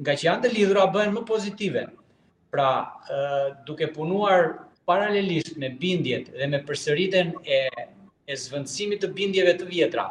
nga 0.00 0.12
që 0.16 0.24
janë 0.26 0.42
të 0.44 0.50
lidhura, 0.54 0.86
bëhen 0.94 1.12
më 1.16 1.22
pozitive. 1.30 1.82
Pra, 2.54 2.68
e, 3.16 3.18
duke 3.68 3.90
punuar 3.96 4.40
paralelisht 4.88 5.58
me 5.60 5.70
bindjet 5.82 6.30
dhe 6.40 6.48
me 6.52 6.62
përsëritën 6.70 7.34
e, 7.44 7.58
e 8.32 8.38
zvëndësimit 8.44 9.04
të 9.04 9.10
bindjeve 9.18 9.52
të 9.60 9.66
vjetra, 9.74 10.06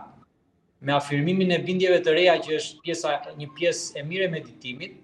me 0.86 0.94
afirmimin 1.00 1.56
e 1.58 1.60
bindjeve 1.66 1.98
të 2.06 2.14
reja 2.20 2.38
që 2.46 2.54
është 2.60 2.86
pjesa, 2.86 3.16
një 3.42 3.50
pjesë 3.58 3.98
e 3.98 4.06
mire 4.12 4.30
meditimit, 4.36 5.00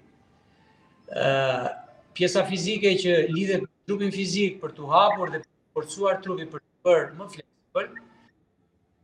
ë 1.09 1.73
pjesa 2.19 2.45
fizike 2.51 2.93
që 3.01 3.17
lidhe 3.33 3.63
trupin 3.89 4.13
fizik 4.13 4.61
për 4.61 4.77
të 4.77 4.93
hapur 4.93 5.33
dhe 5.33 5.41
për 5.41 5.49
të 5.49 5.75
forcuar 5.79 6.21
trupin 6.27 6.53
për 6.53 6.61
të 6.61 6.85
bërë 6.91 7.11
më 7.17 7.29
fleksibël, 7.35 7.89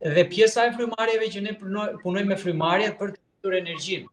dhe 0.00 0.24
pjesa 0.30 0.66
e 0.66 0.72
frymarrjeve 0.76 1.26
që 1.34 1.40
ne 1.42 1.52
punojmë 1.58 2.28
me 2.30 2.36
frymarrjet 2.38 2.94
për 2.98 3.10
të 3.16 3.40
ndër 3.46 3.56
energjin. 3.60 4.04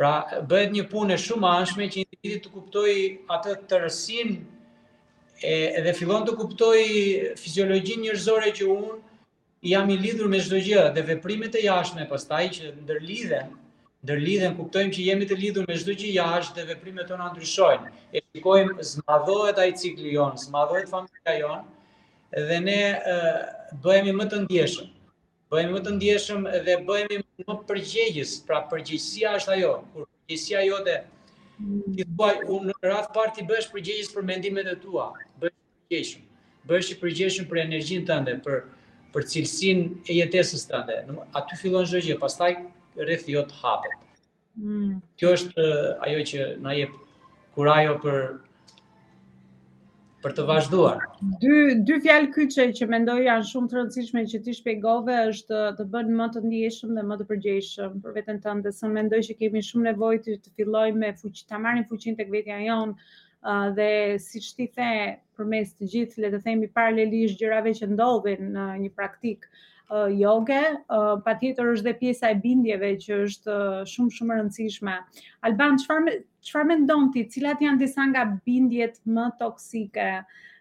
Pra 0.00 0.12
bëhet 0.50 0.72
një 0.74 0.84
punë 0.90 1.18
shumë 1.20 1.46
e 1.46 1.52
anshme 1.62 1.86
që 1.92 2.02
individi 2.02 2.40
të 2.46 2.52
kuptoj 2.54 2.94
atë 3.36 3.54
të 3.70 3.80
e 5.50 5.80
dhe 5.86 5.92
fillon 5.96 6.26
të 6.28 6.34
kuptoj 6.36 6.76
fiziologjinë 7.42 8.02
njerëzore 8.04 8.50
që 8.58 8.64
un 8.72 8.82
jam 9.68 9.88
i 9.92 9.96
lidhur 9.96 10.28
me 10.28 10.36
çdo 10.44 10.58
gjë 10.66 10.82
dhe 10.98 11.02
veprimet 11.10 11.54
e 11.56 11.62
jashtme 11.64 12.04
pastaj 12.10 12.42
që 12.56 12.74
ndërlidhen 12.82 13.48
ndërlidhen 14.04 14.56
kuptojmë 14.58 14.92
që 14.96 15.06
jemi 15.06 15.28
të 15.30 15.38
lidhur 15.40 15.64
me 15.70 15.78
çdo 15.80 15.96
gjë 15.96 16.12
jashtë 16.18 16.60
dhe 16.60 16.68
veprimet 16.74 17.08
në 17.16 17.30
ndryshojnë 17.32 17.92
e 18.12 18.20
shikojmë 18.26 18.84
zmadhohet 18.90 19.62
ai 19.64 19.72
cikli 19.80 20.12
jon 20.12 20.36
zmadhohet 20.44 20.92
familja 20.92 21.38
jonë, 21.40 21.64
dhe 22.36 22.60
ne 22.62 22.80
bëhemi 23.82 24.12
më 24.14 24.24
të 24.30 24.40
ndjeshëm. 24.46 24.86
Bëhemi 25.50 25.72
më 25.74 25.80
të 25.86 25.90
ndjeshëm 25.96 26.44
dhe 26.64 26.74
bëhemi 26.86 27.16
më 27.46 27.56
përgjegjës, 27.68 28.34
pra 28.46 28.60
përgjegjësia 28.70 29.32
është 29.40 29.54
ajo, 29.56 29.72
kur 29.92 30.04
përgjegjësia 30.06 30.62
jote 30.68 30.96
ti 31.96 32.04
thua 32.08 32.30
unë 32.56 32.68
në 32.70 32.76
radh 32.90 33.08
parë 33.14 33.34
ti 33.36 33.44
bësh 33.50 33.66
përgjegjës 33.72 34.12
për 34.14 34.28
mendimet 34.30 34.70
e 34.70 34.76
tua, 34.84 35.08
bësh 35.42 35.54
përgjegjshëm. 35.80 36.22
Bëhesh 36.70 36.90
i 36.92 36.96
përgjegjshëm 37.00 37.48
për 37.50 37.60
energjinë 37.64 38.06
tënde, 38.08 38.34
për 38.44 38.60
për 39.14 39.24
cilësinë 39.26 40.12
e 40.12 40.20
jetesës 40.20 40.68
tënde. 40.70 41.00
Aty 41.34 41.56
fillon 41.58 41.88
çdo 41.88 41.98
gjë, 42.04 42.18
pastaj 42.22 42.52
rreth 43.00 43.26
jot 43.32 43.50
hapet. 43.58 43.96
Mm. 44.60 45.00
Kjo 45.18 45.32
është 45.34 45.64
ajo 46.06 46.20
që 46.30 46.46
na 46.62 46.74
jep 46.78 46.92
kurajo 47.56 47.96
për 48.04 48.20
për 50.24 50.32
të 50.36 50.44
vazhduar. 50.48 51.00
Dy 51.42 51.80
dy 51.90 51.96
fjalë 52.04 52.28
kyçe 52.34 52.66
që 52.80 52.88
mendoj 52.92 53.16
janë 53.24 53.46
shumë 53.50 53.70
të 53.72 53.78
rëndësishme 53.78 54.24
që 54.32 54.40
ti 54.46 54.54
shpjegove 54.58 55.16
është 55.30 55.60
të 55.78 55.86
bën 55.94 56.12
më 56.20 56.26
të 56.34 56.42
ndjeshëm 56.44 56.92
dhe 56.98 57.04
më 57.12 57.18
të 57.20 57.26
përgjegjshëm 57.30 57.96
për 58.04 58.16
veten 58.18 58.42
tënde, 58.46 58.72
se 58.80 58.92
mendoj 58.96 59.22
që 59.30 59.38
kemi 59.40 59.62
shumë 59.70 59.88
nevojë 59.88 60.22
të, 60.26 60.36
të 60.44 60.54
fillojmë 60.60 61.02
me 61.04 61.12
fuqi, 61.22 61.46
ta 61.52 61.60
marrim 61.66 61.88
fuqinë 61.92 62.20
tek 62.22 62.32
vetja 62.36 62.60
jonë 62.66 62.94
uh, 63.00 63.66
dhe 63.80 63.88
siç 64.28 64.52
ti 64.58 64.68
the 64.76 64.92
përmes 65.40 65.72
të 65.78 65.90
gjithë 65.94 66.22
le 66.26 66.30
të 66.36 66.42
themi 66.48 66.68
paralelisht 66.76 67.40
gjërave 67.44 67.72
që 67.80 67.90
ndodhin 67.94 68.52
në 68.58 68.66
një 68.84 68.90
praktik 69.00 69.48
joge, 69.90 70.60
pa 71.24 71.34
tjetër 71.40 71.64
është 71.72 71.84
dhe 71.86 71.98
pjesa 72.00 72.28
e 72.30 72.36
bindjeve 72.42 72.90
që 73.02 73.16
është 73.22 73.56
shumë 73.92 74.10
shumë 74.16 74.34
rëndësishme. 74.38 74.94
Alban, 75.48 75.78
qëfar 75.80 76.04
me, 76.04 76.12
qëfar 76.44 76.66
ti, 77.14 77.24
cilat 77.34 77.60
janë 77.62 77.78
disa 77.80 78.06
nga 78.10 78.24
bindjet 78.46 79.00
më 79.06 79.24
toksike 79.38 80.08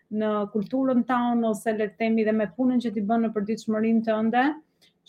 në 0.10 0.30
kulturën 0.54 1.04
ta 1.08 1.20
ose 1.50 1.72
le 1.78 1.88
temi 2.00 2.24
dhe 2.26 2.32
me 2.32 2.48
punën 2.58 2.82
që 2.82 2.92
ti 2.94 3.02
bënë 3.02 3.28
në 3.28 3.34
përdi 3.36 3.56
të 3.56 4.02
të 4.08 4.18
ndë, 4.30 4.46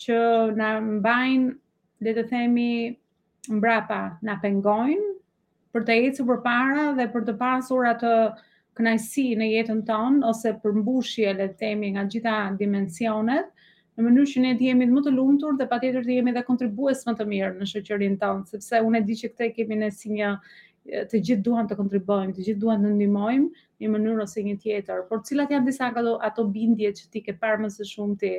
që 0.03 0.19
në 0.57 0.69
mbajnë, 0.99 1.49
le 2.05 2.13
të 2.13 2.23
themi, 2.29 2.71
mbrapa, 3.49 3.99
në 4.21 4.33
pengojnë, 4.41 5.09
për 5.73 5.81
të 5.85 5.91
ecë 5.97 6.27
për 6.29 6.39
para 6.45 6.93
dhe 6.97 7.07
për 7.13 7.23
të 7.25 7.33
pasur 7.41 7.85
atë 7.89 8.11
kënajsi 8.77 9.25
në 9.37 9.47
jetën 9.55 9.81
tonë, 9.85 10.23
ose 10.29 10.53
për 10.61 10.73
mbushje, 10.77 11.33
le 11.37 11.47
të 11.49 11.57
themi, 11.63 11.89
nga 11.95 12.05
gjitha 12.09 12.35
dimensionet, 12.59 13.49
në 13.99 14.03
mënyrë 14.05 14.29
që 14.31 14.41
ne 14.43 14.49
të 14.59 14.67
jemi 14.69 14.85
më 14.89 15.01
të 15.05 15.11
lumtur 15.17 15.57
dhe 15.59 15.65
patjetër 15.71 16.05
të 16.07 16.15
jemi 16.17 16.31
dhe 16.35 16.41
kontribues 16.49 17.01
më 17.07 17.13
të 17.21 17.25
mirë 17.31 17.55
në 17.57 17.65
shoqërinë 17.73 18.19
tonë, 18.21 18.45
sepse 18.51 18.79
unë 18.87 19.01
e 19.01 19.03
di 19.09 19.15
që 19.21 19.29
këtë 19.33 19.47
kemi 19.57 19.77
ne 19.81 19.89
si 19.95 20.11
një 20.15 20.29
të 21.11 21.19
gjithë 21.27 21.43
duan 21.47 21.67
të 21.69 21.75
kontribuojmë, 21.81 22.31
të 22.37 22.45
gjithë 22.45 22.61
duan 22.61 22.85
të 22.85 22.91
ndihmojmë 22.93 23.47
në 23.83 23.89
mënyrë 23.95 24.23
ose 24.23 24.43
një 24.47 24.53
tjetër. 24.63 25.01
Por 25.09 25.21
cilat 25.27 25.51
janë 25.53 25.67
disa 25.67 25.89
ato, 25.91 26.13
ato 26.29 26.45
bindje 26.55 26.93
që 27.01 27.09
ti 27.13 27.23
ke 27.27 27.35
parë 27.43 27.65
më 27.65 27.73
së 27.75 27.89
shumti 27.91 28.31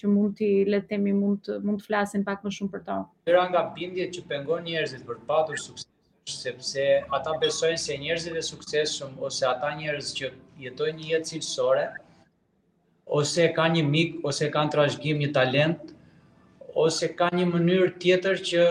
që 0.00 0.12
mund 0.12 0.36
ti 0.38 0.50
le 0.68 0.82
të 0.84 0.90
themi 0.92 1.16
mund 1.16 1.46
të 1.48 1.56
mund 1.66 1.80
të 1.80 1.88
flasim 1.88 2.24
pak 2.28 2.44
më 2.46 2.52
shumë 2.58 2.72
për 2.76 2.84
to. 2.90 2.98
Era 3.32 3.46
nga 3.50 3.64
bindjet 3.78 4.12
që 4.18 4.26
pengon 4.30 4.68
njerëzit 4.68 5.02
për 5.08 5.18
të 5.22 5.26
patur 5.32 5.58
sukses 5.64 5.88
sepse 6.36 6.86
ata 7.18 7.34
besojnë 7.42 7.80
se 7.86 7.96
njerëzit 8.04 8.36
e 8.42 8.46
suksesshëm 8.52 9.18
ose 9.28 9.48
ata 9.50 9.72
njerëz 9.80 10.12
që 10.20 10.32
jetojnë 10.68 10.96
një 11.02 11.12
jetë 11.16 11.32
cilësore, 11.32 11.88
ose 13.10 13.50
ka 13.56 13.64
një 13.74 13.82
mik, 13.90 14.12
ose 14.30 14.46
ka 14.54 14.62
në 14.66 14.72
trashgjim 14.76 15.18
një 15.24 15.30
talent, 15.34 15.88
ose 16.84 17.08
ka 17.18 17.28
një 17.34 17.46
mënyrë 17.52 17.88
tjetër 18.02 18.38
që 18.50 18.66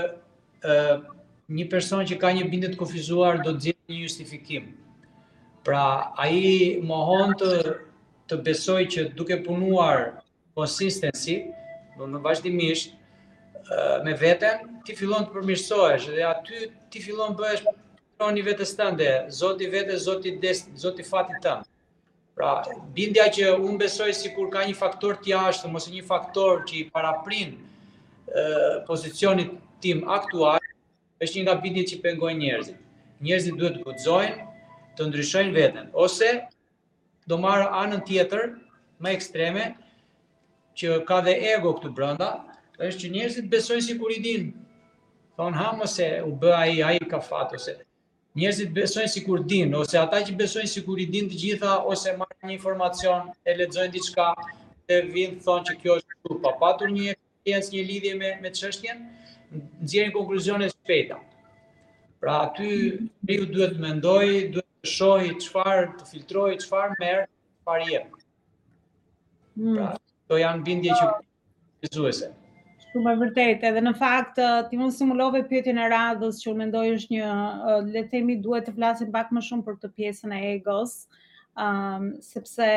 një 1.58 1.66
person 1.74 2.06
që 2.08 2.18
ka 2.22 2.32
një 2.38 2.48
bindet 2.54 2.78
kofizuar 2.80 3.42
do 3.44 3.54
të 3.58 3.64
gjithë 3.66 3.92
një 3.92 4.00
justifikim. 4.06 4.70
Pra, 5.68 5.84
a 6.16 6.30
i 6.32 6.80
më 6.90 7.00
honë 7.10 7.36
të 7.44 7.52
të 8.30 8.38
besoj 8.46 8.82
që 8.94 9.04
duke 9.18 9.40
punuar 9.46 10.04
konsistensi, 10.56 11.36
do 11.98 12.06
në 12.08 12.20
vazhdimisht, 12.28 12.92
me 14.06 14.14
veten, 14.14 14.76
ti 14.86 14.94
fillon 14.98 15.26
të 15.26 15.34
përmirsojsh, 15.36 16.06
dhe 16.16 16.24
aty 16.30 16.62
ti 16.94 17.02
fillon 17.04 17.34
përmirsojsh, 17.40 17.82
një 18.36 18.44
vetës 18.52 18.74
të 18.78 18.88
ndë, 18.94 19.12
zoti 20.04 20.32
des, 20.44 20.62
zoti 20.86 21.06
fati 21.10 21.38
të 21.44 21.54
Pra, 22.40 22.62
bindja 22.96 23.26
që 23.36 23.48
unë 23.60 23.74
besoj 23.82 24.14
si 24.16 24.30
kur 24.32 24.46
ka 24.54 24.62
një 24.68 24.76
faktor 24.82 25.18
të 25.20 25.34
jashtë, 25.34 25.68
mëse 25.74 25.92
një 25.92 26.04
faktor 26.10 26.62
që 26.70 26.76
i 26.82 26.84
paraprin 26.94 27.50
e, 27.52 28.46
pozicionit 28.88 29.58
tim 29.84 30.06
aktual, 30.18 30.62
është 31.26 31.36
një 31.42 31.44
nga 31.50 31.56
bindje 31.66 31.84
që 31.90 31.98
i 31.98 32.00
pengoj 32.06 32.32
njerëzit. 32.40 32.78
Njerëzit 33.28 33.60
duhet 33.60 33.76
të 33.82 33.90
gudzojnë, 33.90 34.48
të 34.96 35.10
ndryshojnë 35.10 35.54
veten, 35.58 35.92
ose 36.06 36.30
do 37.28 37.36
marë 37.48 37.68
anën 37.82 38.06
tjetër, 38.08 38.48
më 39.04 39.14
ekstreme, 39.18 39.68
që 40.80 41.02
ka 41.12 41.20
dhe 41.28 41.36
ego 41.58 41.76
këtu 41.82 41.92
brënda, 42.00 42.32
është 42.88 43.04
që 43.04 43.12
njerëzit 43.18 43.52
besojnë 43.58 43.88
si 43.90 44.00
kur 44.00 44.16
i 44.16 44.22
din. 44.30 44.48
Thonë, 45.36 45.60
ha, 45.60 45.74
mëse 45.84 46.12
u 46.24 46.32
bë 46.46 46.56
aji, 46.62 46.80
aji 46.94 47.12
ka 47.18 47.20
fatë, 47.32 47.60
ose... 47.66 47.82
Njerëzit 48.38 48.70
besojnë 48.76 49.10
sikur 49.12 49.42
dinë 49.52 49.76
ose 49.78 49.98
ata 49.98 50.20
që 50.28 50.36
besojnë 50.40 50.70
sikur 50.72 51.00
i 51.02 51.06
dinë 51.14 51.32
të 51.32 51.38
gjitha 51.44 51.72
ose 51.94 52.12
marrin 52.20 52.50
një 52.52 52.54
informacion 52.60 53.32
e 53.50 53.56
lexojnë 53.62 53.94
diçka 53.96 54.28
dhe 54.92 55.00
vijnë 55.16 55.40
thonë 55.48 55.66
që 55.70 55.74
kjo 55.82 55.96
është 56.02 56.18
kjo, 56.20 56.36
pa 56.44 56.52
patur 56.62 56.92
një 56.94 57.08
eksperiencë, 57.16 57.72
një 57.76 57.82
lidhje 57.90 58.12
me 58.20 58.30
me 58.44 58.52
çështjen, 58.60 59.02
nxjerrin 59.82 60.14
konkluzione 60.20 60.68
të 60.70 60.76
shpejta. 60.78 61.18
Pra 62.22 62.36
aty 62.46 62.70
mm 62.70 63.50
duhet 63.56 63.74
të 63.80 63.84
mendoj, 63.88 64.28
duhet 64.58 64.70
të 64.86 64.92
shohë 64.94 65.32
çfarë 65.48 65.88
të 65.98 66.10
filtroj, 66.12 66.52
çfarë 66.66 67.00
merr 67.02 67.26
para 67.66 67.90
jep. 67.90 68.14
Pra 69.58 69.90
hmm. 69.90 70.06
to 70.30 70.38
janë 70.44 70.64
bindje 70.70 70.94
që 71.02 71.12
besuese. 71.82 72.30
Mm 72.36 72.46
Shumë 72.90 73.12
e 73.14 73.18
vërtet, 73.22 73.64
edhe 73.70 73.82
në 73.86 73.92
fakt, 74.00 74.40
ti 74.72 74.78
mund 74.80 74.94
simulove 74.96 75.44
pjetin 75.50 75.78
e 75.82 75.88
radhës 75.92 76.40
që 76.42 76.48
unë 76.52 76.60
mendoj 76.64 76.86
është 76.96 77.14
një, 77.14 77.34
le 77.94 78.02
temi 78.14 78.38
duhet 78.46 78.66
të 78.66 78.72
flasim 78.80 79.12
pak 79.16 79.28
më 79.38 79.44
shumë 79.48 79.66
për 79.68 79.76
të 79.84 79.90
pjesën 80.00 80.34
e 80.34 80.40
egos, 80.56 80.96
um, 81.66 82.08
sepse 82.32 82.70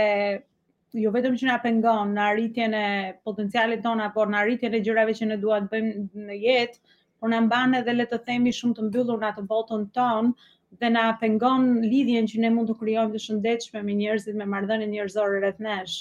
jo 1.04 1.12
vetëm 1.14 1.38
që 1.40 1.46
nga 1.48 1.54
pengon 1.62 2.12
në 2.18 2.26
arritjen 2.28 2.76
e 2.76 2.82
potencialit 3.28 3.80
tona, 3.86 4.10
por 4.18 4.28
në 4.34 4.42
arritjen 4.42 4.76
e 4.78 4.82
gjyrave 4.88 5.14
që 5.20 5.30
në 5.30 5.38
duhet 5.46 5.64
të 5.64 5.72
bëjmë 5.78 6.26
në 6.28 6.36
jetë, 6.44 6.94
por 7.22 7.32
në 7.32 7.40
mbane 7.46 7.80
dhe 7.88 7.96
le 7.96 8.08
të 8.12 8.20
themi 8.28 8.52
shumë 8.58 8.78
të 8.80 8.90
mbyllur 8.90 9.24
në 9.24 9.30
atë 9.30 9.46
botën 9.54 9.86
tonë, 10.00 10.34
dhe 10.82 10.92
na 10.92 11.06
pengon 11.24 11.70
lidhjen 11.86 12.28
që 12.34 12.44
ne 12.44 12.52
mund 12.52 12.68
të 12.68 12.76
krijojmë 12.84 13.16
të 13.16 13.24
shëndetshme 13.28 13.84
me 13.88 13.96
njerëzit 14.02 14.36
me 14.42 14.50
marrëdhënie 14.56 14.92
njerëzore 14.92 15.40
rreth 15.46 15.64
nesh. 15.70 15.98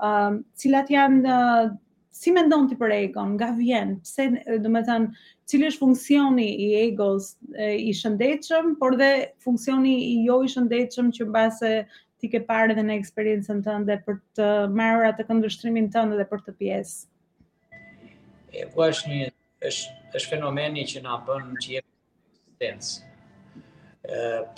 Ëm, 0.00 0.08
um, 0.08 0.40
cilat 0.64 0.96
janë 0.96 1.36
uh, 1.40 1.78
si 2.12 2.32
me 2.34 2.42
ndonë 2.44 2.70
ti 2.72 2.76
për 2.80 2.92
egon, 2.96 3.34
nga 3.38 3.50
vjen, 3.56 3.94
pëse, 4.04 4.26
dhe 4.62 4.72
me 4.74 4.82
thënë, 4.86 5.24
cili 5.50 5.68
është 5.70 5.82
funksioni 5.84 6.46
i 6.66 6.68
egos 6.84 7.28
e, 7.56 7.68
i 7.88 7.92
shëndechëm, 7.96 8.72
por 8.80 8.96
dhe 8.98 9.10
funksioni 9.46 9.94
i 10.10 10.16
jo 10.26 10.40
i 10.46 10.50
shëndechëm 10.50 11.12
që 11.16 11.28
në 11.28 11.36
base 11.36 11.72
ti 12.20 12.30
ke 12.32 12.42
pare 12.50 12.74
dhe 12.76 12.82
në 12.86 12.96
eksperiencën 13.00 13.62
tënde 13.66 13.90
dhe 13.92 13.98
për 14.08 14.18
të 14.38 14.48
marrë 14.80 15.12
atë 15.12 15.28
këndërshtrimin 15.30 15.86
të 15.94 16.04
dhe 16.18 16.26
për 16.32 16.42
të 16.48 16.56
pjesë. 16.58 16.98
E 18.60 18.66
ku 18.74 18.82
është 18.84 19.12
një, 19.14 19.30
është, 19.70 19.94
është 20.18 20.32
fenomeni 20.34 20.84
që 20.90 21.04
nga 21.06 21.20
bënë 21.28 21.62
që 21.64 21.76
je 21.76 21.86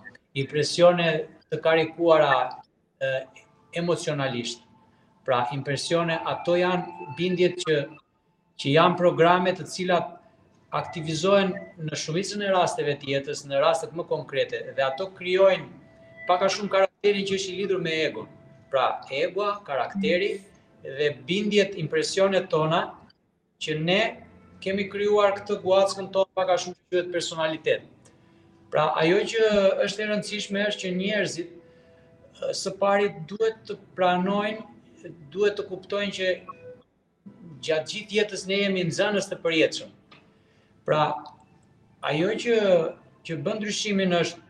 impresione 0.43 1.09
të 1.53 1.59
karikuara 1.63 2.33
e, 2.43 3.13
emocionalisht. 3.79 4.65
Pra, 5.23 5.45
impresione 5.55 6.17
ato 6.27 6.57
janë 6.59 7.13
bindjet 7.19 7.61
që 7.67 7.77
që 8.63 8.73
janë 8.75 8.99
programe 8.99 9.53
të 9.57 9.65
cilat 9.71 10.11
aktivizohen 10.81 11.53
në 11.87 11.99
shumicën 12.01 12.43
e 12.45 12.51
rasteve 12.57 12.95
të 12.99 13.09
jetës, 13.13 13.45
në 13.49 13.61
raste 13.63 13.89
më 13.93 14.05
konkrete 14.11 14.63
dhe 14.77 14.83
ato 14.87 15.07
krijojnë 15.17 16.27
pak 16.29 16.45
a 16.47 16.51
shumë 16.53 16.71
karakterin 16.75 17.27
që 17.29 17.39
është 17.39 17.53
i 17.55 17.61
lidhur 17.61 17.81
me 17.87 17.95
egon. 18.09 18.27
Pra, 18.73 18.97
egoa, 19.23 19.57
karakteri 19.67 20.31
dhe 20.85 21.11
bindjet, 21.29 21.75
impresionet 21.85 22.49
tona 22.51 22.83
që 23.63 23.79
ne 23.81 24.01
kemi 24.63 24.87
kryuar 24.93 25.35
këtë 25.41 25.57
guacën 25.65 26.07
të 26.09 26.13
të 26.23 26.39
paka 26.39 26.57
shumë 26.63 26.97
që 26.97 27.03
personalitet. 27.15 27.87
Pra, 28.73 28.85
ajo 29.03 29.19
që 29.33 29.49
është 29.87 30.03
e 30.05 30.09
rëndësishme 30.13 30.63
është 30.69 30.85
që 30.85 30.93
njerëzit 31.01 32.49
së 32.61 32.73
pari 32.83 33.11
duhet 33.33 33.59
të 33.69 33.77
pranojnë, 33.99 35.11
duhet 35.35 35.59
të 35.59 35.67
kuptojnë 35.73 36.15
që 36.21 36.31
gjatë 37.67 37.91
gjithë 37.97 38.17
jetës 38.21 38.47
ne 38.51 38.61
jemi 38.63 38.87
në 38.87 38.97
zanës 39.01 39.29
të 39.33 39.39
përjetësëm. 39.45 39.91
Pra, 40.89 41.03
ajo 42.11 42.31
që, 42.45 42.57
që 43.29 43.37
bën 43.45 43.61
ndryshimin 43.61 44.17
është, 44.23 44.41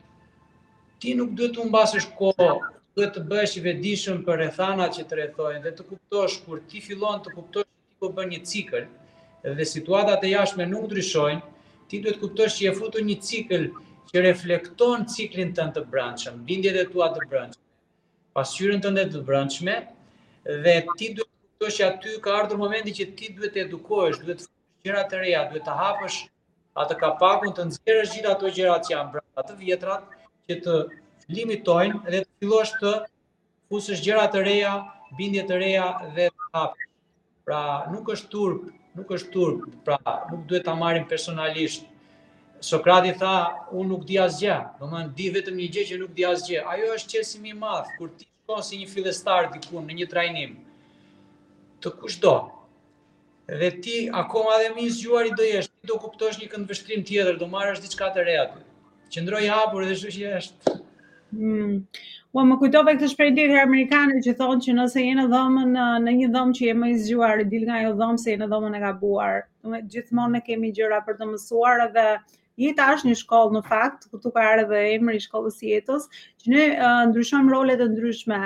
ti 1.03 1.17
nuk 1.19 1.33
duhet 1.39 1.57
të 1.57 1.67
mbasësh 1.71 2.09
kohë, 2.21 2.51
duhet 2.97 3.15
të 3.17 3.25
bësh 3.33 3.59
i 3.59 3.65
vedishëm 3.67 4.21
për 4.29 4.45
rethanat 4.45 5.01
që 5.01 5.09
të 5.11 5.21
rethojnë, 5.25 5.63
dhe 5.67 5.75
të 5.81 5.89
kuptosh 5.89 6.41
kur 6.47 6.63
ti 6.71 6.85
fillon 6.85 7.21
të 7.25 7.35
kuptosh 7.37 7.67
që 7.67 7.87
ti 7.91 7.99
po 8.05 8.13
bën 8.19 8.31
një 8.35 8.41
cikël, 8.53 8.87
dhe 9.43 9.65
situatat 9.67 10.23
e 10.25 10.29
jashme 10.37 10.65
nuk 10.71 10.87
ndryshojnë, 10.87 11.43
ti 11.91 11.99
duhet 12.03 12.19
kuptosh 12.23 12.55
që 12.61 12.69
je 12.69 12.73
futur 12.79 13.03
një 13.03 13.17
cikël 13.27 13.65
që 14.13 14.23
reflekton 14.29 15.07
ciklin 15.11 15.51
tënd 15.57 15.75
të 15.77 15.83
brendshëm, 15.91 16.39
bindjet 16.47 16.79
e 16.79 16.85
tua 16.93 17.09
të 17.17 17.27
brendshme, 17.27 17.63
pasqyrën 18.39 18.83
tënde 18.87 19.05
të 19.11 19.23
brendshme 19.27 19.75
dhe 20.47 20.75
ti 20.95 21.11
duhet 21.17 21.27
të 21.27 21.27
kuptosh 21.27 21.79
që 21.81 21.87
aty 21.91 22.15
ka 22.23 22.37
ardhur 22.43 22.61
momenti 22.63 22.95
që 23.01 23.07
ti 23.19 23.33
duhet 23.39 23.55
të 23.57 23.65
edukohesh, 23.67 24.21
duhet 24.23 24.43
të 24.45 24.47
fush 24.47 24.87
gjëra 24.87 25.03
të 25.11 25.23
reja, 25.25 25.43
duhet 25.51 25.67
të 25.71 25.77
hapësh 25.81 26.19
atë 26.85 26.99
kapakun 27.03 27.57
të 27.59 27.65
nxjerrësh 27.71 28.13
gjithë 28.19 28.31
ato 28.35 28.51
gjërat 28.59 28.87
që 28.89 28.93
janë 28.95 29.17
brenda 29.17 29.47
të 29.51 29.57
vjetrat 29.65 30.13
që 30.51 30.59
të 30.69 30.77
limitojnë 31.37 32.15
dhe 32.15 32.21
të 32.21 32.33
fillosh 32.45 32.77
të 32.83 32.95
fusësh 33.73 34.05
gjëra 34.07 34.29
të 34.37 34.45
reja, 34.47 34.77
bindje 35.19 35.45
të 35.51 35.59
reja 35.67 35.91
dhe 36.17 36.31
të 36.31 36.49
hapësh. 36.55 36.87
Pra 37.43 37.61
nuk 37.91 38.13
është 38.17 38.31
turp 38.37 38.71
nuk 38.99 39.13
është 39.17 39.31
turp, 39.35 39.65
pra 39.87 39.97
nuk 40.31 40.45
duhet 40.49 40.65
ta 40.67 40.75
marrim 40.77 41.07
personalisht. 41.09 41.87
Sokrati 42.63 43.11
tha, 43.19 43.33
unë 43.75 43.89
nuk 43.91 44.03
di 44.07 44.19
asgjë, 44.23 44.57
do 44.79 44.89
të 44.93 45.07
di 45.19 45.29
vetëm 45.35 45.57
një 45.61 45.69
gjë 45.77 45.85
që 45.89 45.97
nuk 46.03 46.13
di 46.19 46.27
asgjë. 46.29 46.61
Ajo 46.73 46.91
është 46.97 47.15
qelësimi 47.17 47.51
i 47.51 47.57
madh 47.63 47.89
kur 47.97 48.13
ti 48.19 48.29
shkon 48.29 48.63
si 48.63 48.79
një 48.83 48.91
fillestar 48.93 49.49
diku 49.55 49.83
në 49.83 49.97
një 50.01 50.09
trajnim 50.13 50.53
të 51.83 51.93
kushdo. 51.99 52.37
Dhe 53.51 53.73
ti 53.83 53.97
akoma 54.15 54.61
dhe 54.63 54.69
më 54.77 54.85
zgjuar 54.95 55.27
i 55.27 55.35
do 55.41 55.49
jesh, 55.49 55.67
ti 55.73 55.91
do 55.91 55.97
kuptosh 55.99 56.39
një 56.39 56.53
këndvështrim 56.53 57.03
tjetër, 57.09 57.41
do 57.43 57.51
marrësh 57.51 57.83
diçka 57.83 58.13
të 58.15 58.27
re 58.29 58.37
aty. 58.45 58.63
Qëndroj 59.17 59.43
hapur 59.51 59.83
dhe 59.89 59.99
kështu 59.99 60.31
është. 60.39 60.77
Mm. 61.35 61.81
Po 62.33 62.41
më 62.49 62.57
kujtove 62.63 62.93
këtë 62.97 63.09
shpreh 63.13 63.27
amerikane 63.29 63.63
amerikanë 63.65 64.21
që 64.27 64.33
thonë 64.39 64.63
që 64.67 64.73
nëse 64.79 65.03
je 65.07 65.17
në 65.19 65.25
dhomën 65.33 65.73
në, 65.75 65.85
në 66.05 66.13
një 66.19 66.29
dhomë 66.37 66.55
që 66.59 66.63
je 66.69 66.75
më 66.83 66.87
i 66.89 66.95
zgjuar 67.05 67.43
dil 67.51 67.67
nga 67.69 67.75
ajo 67.81 67.91
dhomë 68.01 68.23
se 68.23 68.31
je 68.33 68.39
në 68.41 68.49
dhomën 68.53 68.73
e 68.73 68.81
gabuar. 68.85 69.37
Do 69.61 69.69
të 69.69 69.73
thotë 69.75 69.91
gjithmonë 69.97 70.33
ne 70.37 70.41
kemi 70.47 70.71
gjëra 70.79 71.01
për 71.09 71.19
të 71.21 71.29
mësuar 71.33 71.83
dhe 71.99 72.07
jeta 72.65 72.87
është 72.95 73.09
një 73.11 73.17
shkollë 73.25 73.53
në 73.59 73.63
fakt, 73.69 74.09
ku 74.09 74.17
tu 74.23 74.33
ka 74.39 74.47
edhe 74.65 74.81
emri 74.95 75.21
i 75.21 75.25
shkollës 75.27 75.59
së 75.61 75.69
jetës, 75.75 76.09
që 76.41 76.57
ne 76.57 76.65
uh, 76.73 77.05
ndryshojmë 77.13 77.53
role 77.57 77.77
të 77.83 77.91
ndryshme 77.93 78.41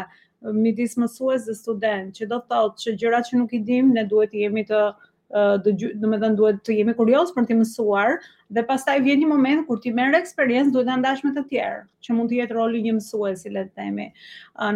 midis 0.65 0.99
mësues 1.03 1.47
dhe 1.51 1.55
student, 1.61 2.11
që 2.19 2.27
do 2.35 2.43
të 2.43 2.51
thotë 2.57 2.83
që 2.89 2.97
gjërat 3.05 3.31
që 3.31 3.39
nuk 3.45 3.55
i 3.55 3.63
dimë 3.71 4.01
ne 4.01 4.07
duhet 4.15 4.35
i 4.41 4.49
jemi 4.49 4.67
të 4.73 4.83
do 5.33 6.07
më 6.11 6.19
duhet 6.37 6.63
të 6.67 6.75
jemi 6.79 6.93
kurios 6.99 7.33
për 7.37 7.43
të 7.43 7.47
ti 7.47 7.55
mësuar, 7.61 8.13
dhe 8.59 8.63
pas 8.69 8.85
taj 8.89 8.95
vjen 9.07 9.21
një 9.23 9.29
moment 9.31 9.67
kur 9.71 9.81
ti 9.87 9.91
merë 10.01 10.17
eksperiencë, 10.21 10.71
duhet 10.77 10.87
dhe 10.91 10.97
ndashme 11.01 11.33
të 11.39 11.43
tjerë, 11.49 11.81
që 12.07 12.15
mund 12.19 12.31
të 12.33 12.37
jetë 12.41 12.55
roli 12.59 12.83
një 12.85 12.95
mësue, 13.01 13.33
si 13.41 13.51
le 13.57 13.65
të 13.67 13.75
temi, 13.83 14.07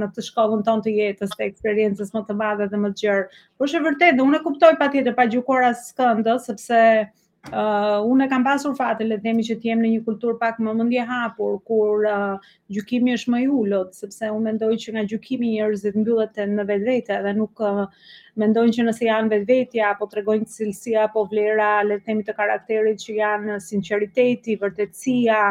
në 0.01 0.11
të 0.17 0.25
shkollën 0.31 0.65
ton 0.71 0.83
të 0.89 0.97
jetës, 0.97 1.31
të 1.39 1.47
eksperiencës 1.51 2.15
më 2.17 2.25
të 2.27 2.35
madhe 2.43 2.69
dhe 2.69 2.77
më 2.77 2.89
të 2.97 3.05
gjërë. 3.05 3.27
Por 3.59 3.71
shë 3.75 3.83
vërtet, 3.87 4.17
dhe 4.19 4.27
unë 4.27 4.41
e 4.41 4.45
kuptoj 4.49 4.73
pa 4.83 4.91
pa 5.23 5.29
gjukora 5.37 5.73
së 5.85 5.99
këndës, 6.03 6.51
sepse 6.53 6.85
Uh, 7.49 7.97
unë 8.13 8.25
e 8.27 8.29
kam 8.31 8.43
pasur 8.47 8.75
fatë, 8.79 9.05
le 9.11 9.17
themi 9.27 9.41
që 9.49 9.55
t'jem 9.63 9.81
në 9.85 9.91
një 9.91 10.01
kultur 10.09 10.35
pak 10.41 10.59
më 10.67 10.75
mëndje 10.81 11.05
hapur, 11.11 11.55
kur 11.71 12.03
uh, 12.11 12.51
gjukimi 12.77 13.15
është 13.19 13.33
më 13.35 13.41
i 13.41 13.47
ullot, 13.61 13.97
sepse 14.01 14.29
unë 14.35 14.43
mendoj 14.49 14.69
që 14.83 14.93
nga 14.97 15.05
gjukimi 15.13 15.55
njerëzit 15.55 15.97
mbyllet 16.03 16.37
e 16.37 16.47
në 16.51 16.67
vetë 16.73 16.87
vete, 16.91 17.19
dhe 17.29 17.33
nuk 17.41 17.63
uh, 17.71 17.87
mendojnë 18.45 18.77
që 18.79 18.87
nëse 18.91 19.09
janë 19.09 19.41
vetë 19.53 19.83
apo 19.93 20.07
të 20.13 20.21
regojnë 20.21 20.99
apo 21.07 21.25
vlera, 21.33 21.71
le 21.93 21.99
themi 22.11 22.29
të 22.29 22.37
karakterit 22.43 23.01
që 23.09 23.19
janë 23.23 23.59
sinceriteti, 23.71 24.59
vërtetësia, 24.67 25.43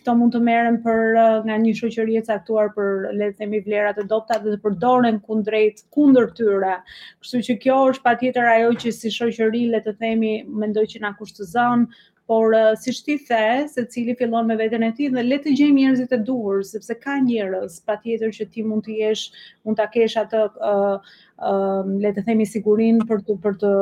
këto 0.00 0.14
mund 0.18 0.32
të 0.34 0.40
merren 0.46 0.76
për 0.84 1.16
uh, 1.18 1.38
nga 1.46 1.56
një 1.62 1.74
shoqëri 1.80 2.18
e 2.20 2.24
caktuar 2.26 2.70
për 2.76 3.08
le 3.18 3.30
të 3.32 3.42
themi 3.42 3.60
vlerat 3.66 4.00
e 4.02 4.06
dobta 4.12 4.40
dhe 4.42 4.54
të 4.54 4.60
përdoren 4.66 5.18
kundrejt 5.28 5.82
kundër 5.96 6.30
tyre. 6.38 6.76
Kështu 7.22 7.40
që 7.50 7.58
kjo 7.64 7.78
është 7.94 8.04
patjetër 8.06 8.50
ajo 8.56 8.72
që 8.84 8.92
si 8.98 9.12
shoqëri 9.18 9.64
le 9.74 9.82
të 9.86 9.96
themi 10.02 10.34
mendoj 10.62 10.86
që 10.94 11.02
na 11.04 11.12
kushtozon, 11.18 11.88
por 12.28 12.52
uh, 12.52 12.74
si 12.76 12.92
ti 12.92 13.16
the, 13.26 13.42
secili 13.72 14.14
fillon 14.18 14.44
me 14.50 14.56
veten 14.60 14.82
e 14.84 14.90
tij 14.96 15.08
dhe 15.14 15.22
le 15.24 15.38
të 15.40 15.54
gjejmë 15.56 15.78
njerëzit 15.86 16.12
e 16.12 16.18
duhur, 16.28 16.60
sepse 16.68 16.96
ka 17.00 17.16
njerëz 17.24 17.78
patjetër 17.88 18.34
që 18.38 18.48
ti 18.52 18.64
mund 18.68 18.84
të 18.86 18.98
jesh, 18.98 19.30
mund 19.64 19.80
ta 19.80 19.86
kesh 19.94 20.18
atë 20.24 20.44
uh, 20.44 21.00
uh, 21.00 21.88
le 22.04 22.12
të 22.18 22.26
themi 22.28 22.44
sigurinë 22.52 23.08
për 23.12 23.24
të 23.30 23.38
për 23.46 23.56
të 23.64 23.72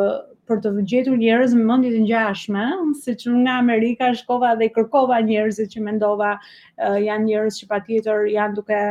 për 0.51 0.61
të 0.65 0.71
gjetur 0.91 1.17
njerëz 1.21 1.55
me 1.59 1.65
mendje 1.71 1.91
të 1.95 2.03
ngjashme, 2.05 2.65
siç 3.05 3.25
nga 3.43 3.57
Amerika 3.63 4.11
shkova 4.21 4.53
dhe 4.61 4.69
kërkova 4.77 5.19
njerëz 5.31 5.61
që 5.73 5.83
mendova 5.89 6.31
uh, 6.39 6.99
janë 7.07 7.27
njerëz 7.29 7.59
që 7.63 7.69
patjetër 7.73 8.29
janë 8.35 8.59
duke 8.61 8.83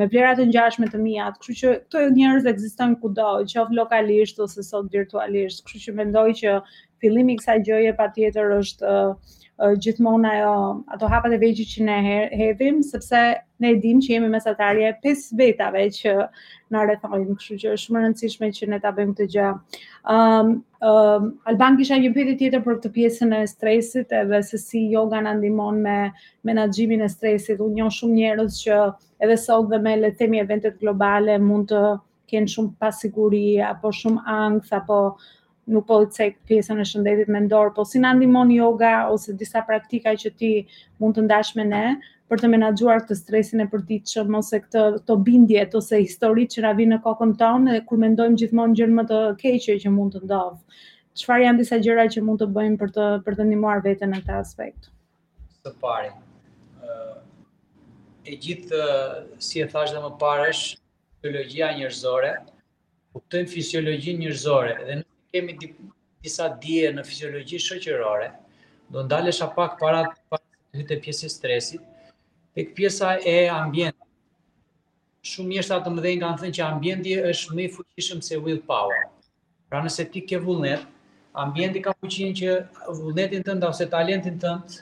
me 0.00 0.04
vlera 0.14 0.34
të 0.38 0.48
ngjashme 0.50 0.88
të 0.94 0.98
mia, 1.04 1.28
kështu 1.38 1.54
që 1.62 1.70
këto 1.84 2.02
njerëz 2.18 2.48
ekzistojnë 2.54 2.98
kudo, 3.04 3.28
qoftë 3.52 3.78
lokalisht 3.80 4.42
ose 4.46 4.64
sot 4.72 4.90
virtualisht, 4.98 5.62
kështu 5.68 5.86
që 5.86 5.94
mendoj 6.02 6.26
që 6.42 6.58
fillimi 7.02 7.34
i 7.36 7.40
kësaj 7.40 7.58
gjëje 7.66 7.92
patjetër 7.98 8.54
është 8.58 8.86
uh, 9.00 9.36
uh, 9.38 9.72
gjithmonë 9.84 10.30
ajo 10.34 10.54
ato 10.96 11.10
hapat 11.12 11.36
e 11.36 11.40
vegjël 11.42 11.68
që 11.72 11.86
ne 11.88 11.98
hedhim 12.40 12.80
sepse 12.88 13.20
ne 13.64 13.72
dimë 13.84 14.04
që 14.06 14.14
jemi 14.14 14.30
mesatarje 14.32 14.90
pes 15.04 15.22
vetave 15.40 15.84
që 15.98 16.14
na 16.74 16.82
rrethojnë, 16.86 17.36
kështu 17.40 17.58
që 17.62 17.70
është 17.74 17.82
shumë 17.84 17.98
e 17.98 18.02
rëndësishme 18.06 18.50
që 18.58 18.68
ne 18.72 18.80
ta 18.84 18.92
bëjmë 18.96 19.14
këtë 19.18 19.26
gjë. 19.34 19.46
Ëm 20.14 20.50
um, 20.52 20.52
um, 20.88 21.28
Alban 21.52 21.78
kisha 21.80 21.98
një 22.02 22.10
pyetje 22.16 22.34
tjetër 22.42 22.62
për 22.66 22.76
këtë 22.78 22.92
pjesën 22.98 23.32
e 23.34 23.40
stresit 23.52 24.12
edhe 24.20 24.42
se 24.48 24.60
si 24.64 24.82
yoga 24.92 25.22
na 25.26 25.32
ndihmon 25.38 25.80
me 25.86 25.96
menaxhimin 26.50 27.02
e 27.02 27.08
stresit. 27.14 27.62
Unë 27.64 27.80
njoh 27.80 27.94
shumë 27.98 28.18
njerëz 28.20 28.60
që 28.62 28.80
edhe 29.26 29.38
sot 29.46 29.72
dhe 29.72 29.80
me 29.88 29.96
le 30.04 30.12
të 30.12 30.20
themi 30.22 30.42
eventet 30.44 30.78
globale 30.84 31.38
mund 31.48 31.72
të 31.74 31.82
kenë 32.34 32.54
shumë 32.54 32.74
pasiguri 32.84 33.46
apo 33.72 33.90
shumë 34.02 34.22
ankth 34.36 34.76
apo 34.82 35.00
nuk 35.72 35.86
po 35.88 35.96
të 36.02 36.16
cek 36.16 36.36
pjesën 36.48 36.80
e 36.80 36.84
shëndetit 36.90 37.28
me 37.32 37.40
ndorë, 37.44 37.74
po 37.76 37.84
si 37.86 38.00
në 38.00 38.10
andimon 38.14 38.50
yoga 38.52 38.92
ose 39.12 39.34
disa 39.40 39.62
praktika 39.68 40.14
që 40.22 40.30
ti 40.40 40.50
mund 41.02 41.18
të 41.18 41.24
ndash 41.26 41.50
me 41.58 41.66
ne, 41.68 41.82
për 42.28 42.42
të 42.42 42.50
menaxhuar 42.52 43.02
të 43.08 43.16
stresin 43.16 43.62
e 43.64 43.68
përditshëm 43.72 44.34
ose 44.40 44.60
këtë 44.64 44.82
to 45.10 45.16
bindje 45.28 45.64
ose 45.80 46.00
historitë 46.02 46.56
që 46.58 46.64
na 46.66 46.72
vijnë 46.80 46.94
në 46.96 47.00
kokën 47.06 47.34
tonë 47.40 47.74
dhe 47.76 47.82
kur 47.90 48.02
mendojmë 48.04 48.40
gjithmonë 48.42 48.78
gjën 48.80 48.94
më 48.98 49.04
të 49.12 49.20
keqe 49.44 49.76
që 49.84 49.92
mund 49.98 50.16
të 50.18 50.24
ndodh. 50.26 50.60
Çfarë 51.20 51.46
janë 51.46 51.60
disa 51.62 51.80
gjëra 51.84 52.06
që 52.14 52.22
mund 52.26 52.42
të 52.42 52.50
bëjmë 52.58 52.76
për 52.82 52.92
të 52.98 53.06
për 53.28 53.38
të 53.40 53.48
ndihmuar 53.48 53.82
veten 53.86 54.12
në 54.14 54.20
këtë 54.24 54.36
aspekt? 54.40 54.90
Së 55.66 55.72
pari, 55.84 56.12
e 58.28 58.36
gjithë 58.44 58.84
si 59.40 59.62
e 59.64 59.68
thash 59.72 59.94
dhe 59.96 60.02
më 60.04 60.12
parësh, 60.20 60.60
fisiologjia 61.22 61.72
njerëzore, 61.80 62.34
kuptojmë 63.16 63.52
fiziologjinë 63.56 64.26
njerëzore 64.26 64.76
dhe 64.86 64.98
nuk 65.00 65.08
kemi 65.32 65.56
disa 66.22 66.48
dije 66.62 66.92
në 66.96 67.04
fiziologji 67.06 67.60
shoqërore, 67.62 68.28
do 68.92 69.02
ndalësha 69.06 69.48
pak 69.56 69.76
para 69.80 70.02
të 70.30 70.80
hytë 70.80 70.96
e 70.96 71.00
pjesë 71.04 71.30
stresit, 71.32 71.84
tek 72.56 72.74
pjesa 72.76 73.16
e 73.28 73.36
ambientit. 73.52 74.04
Shumë 75.28 75.56
njështë 75.58 75.76
atë 75.78 75.92
më 75.94 76.04
dhejnë 76.06 76.22
kanë 76.24 76.40
thënë 76.42 76.56
që 76.58 76.64
ambienti 76.66 77.16
është 77.32 77.56
më 77.58 77.64
i 77.68 77.72
fuqishëm 77.74 78.20
se 78.24 78.38
willpower. 78.44 79.02
Pra 79.68 79.82
nëse 79.84 80.06
ti 80.14 80.22
ke 80.24 80.38
vullnet, 80.40 80.86
ambienti 81.44 81.82
ka 81.84 81.92
fuqin 82.00 82.32
që 82.38 82.54
vullnetin 83.00 83.44
tënd 83.46 83.66
ose 83.68 83.86
talentin 83.92 84.38
tënd 84.40 84.78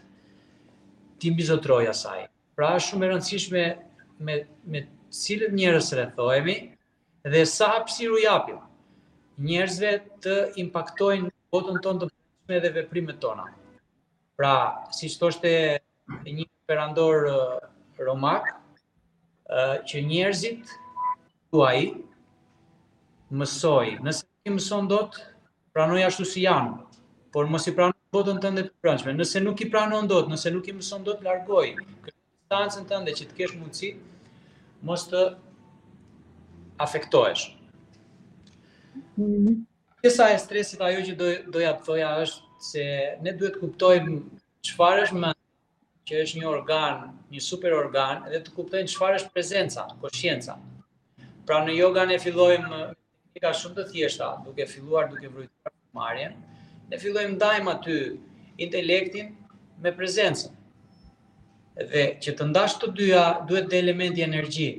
ti 1.18 1.32
mbizotroja 1.32 1.90
asaj. 1.90 2.28
Pra 2.54 2.74
është 2.78 2.92
shumë 2.92 3.04
e 3.04 3.11
rëndësishme 3.14 3.64
me, 4.28 4.37
me 4.70 4.85
cilët 5.11 5.56
njërës 5.59 5.90
rethojemi 6.00 6.56
dhe 7.26 7.42
sa 7.50 7.72
hapsiru 7.74 8.20
japim 8.22 8.62
njerëzve 9.44 9.90
të 10.25 10.35
impaktojnë 10.62 11.29
botën 11.53 11.81
tonë 11.85 11.99
të 12.03 12.07
përgjithshme 12.09 12.61
dhe 12.64 12.70
veprimet 12.79 13.18
tona. 13.20 13.44
Pra, 14.37 14.53
siç 14.92 15.16
thoshte 15.20 15.53
një 16.31 16.46
perandor 16.68 17.29
uh, 17.29 17.59
romak, 18.01 18.49
ë 19.46 19.62
uh, 19.62 19.75
që 19.88 20.03
njerëzit 20.09 20.72
tuaj 21.53 21.83
mësoj, 23.31 23.92
nëse 24.07 24.25
ti 24.44 24.55
mëson 24.57 24.88
dot, 24.90 25.20
pranoj 25.77 26.03
ashtu 26.09 26.25
si 26.29 26.42
janë, 26.46 26.79
por 27.33 27.49
mos 27.53 27.68
i 27.68 27.75
pranoj 27.77 27.96
botën 28.16 28.40
tënde 28.42 28.64
të 28.68 28.72
përgjithshme. 28.81 29.14
Nëse 29.18 29.42
nuk 29.44 29.61
i 29.61 29.68
pranon 29.70 30.09
dot, 30.09 30.31
nëse 30.33 30.53
nuk 30.55 30.68
i 30.72 30.77
mëson 30.79 31.05
dot, 31.07 31.22
largoj. 31.27 31.75
Distancën 32.09 32.87
tënde 32.90 33.12
që 33.18 33.29
të 33.31 33.37
kesh 33.40 33.57
mundësi 33.59 33.94
mos 34.87 35.07
të 35.11 35.27
afektohesh. 36.85 37.51
Mhm. 39.16 39.66
Pjesa 40.02 40.28
e 40.30 40.38
stresit 40.38 40.80
ajo 40.88 41.00
që 41.06 41.14
do 41.20 41.28
doja 41.54 41.72
të 41.76 41.87
thoja 41.88 42.11
është 42.24 42.64
se 42.70 42.85
ne 43.24 43.32
duhet 43.38 43.56
të 43.56 43.62
kuptojmë 43.64 44.16
çfarë 44.68 45.04
është 45.06 45.20
më 45.24 45.32
që 46.09 46.20
është 46.24 46.40
një 46.42 46.48
organ, 46.50 47.00
një 47.35 47.42
super 47.48 47.74
organ, 47.80 48.20
edhe 48.28 48.40
të 48.46 48.54
kuptojmë 48.59 48.92
çfarë 48.92 49.18
është 49.20 49.32
prezenca, 49.37 49.87
koshienca. 50.04 50.56
Pra 51.46 51.61
në 51.66 51.74
yoga 51.80 52.04
ne 52.11 52.20
fillojmë 52.22 52.68
me 52.70 52.80
teknika 52.92 53.52
shumë 53.61 53.76
të 53.80 53.87
thjeshta, 53.92 54.30
duke 54.46 54.68
filluar 54.74 55.11
duke 55.12 55.28
vrojtuar 55.32 55.74
marrjen, 56.00 56.38
ne 56.92 57.00
fillojmë 57.02 57.35
ndajm 57.40 57.72
aty 57.74 57.98
intelektin 58.66 59.32
me 59.85 59.92
prezencën. 59.98 60.52
Dhe 61.94 62.06
që 62.24 62.37
të 62.38 62.48
ndash 62.52 62.78
të 62.80 62.92
dyja 63.00 63.24
duhet 63.50 63.68
të 63.72 63.80
elementi 63.85 64.24
energji, 64.28 64.70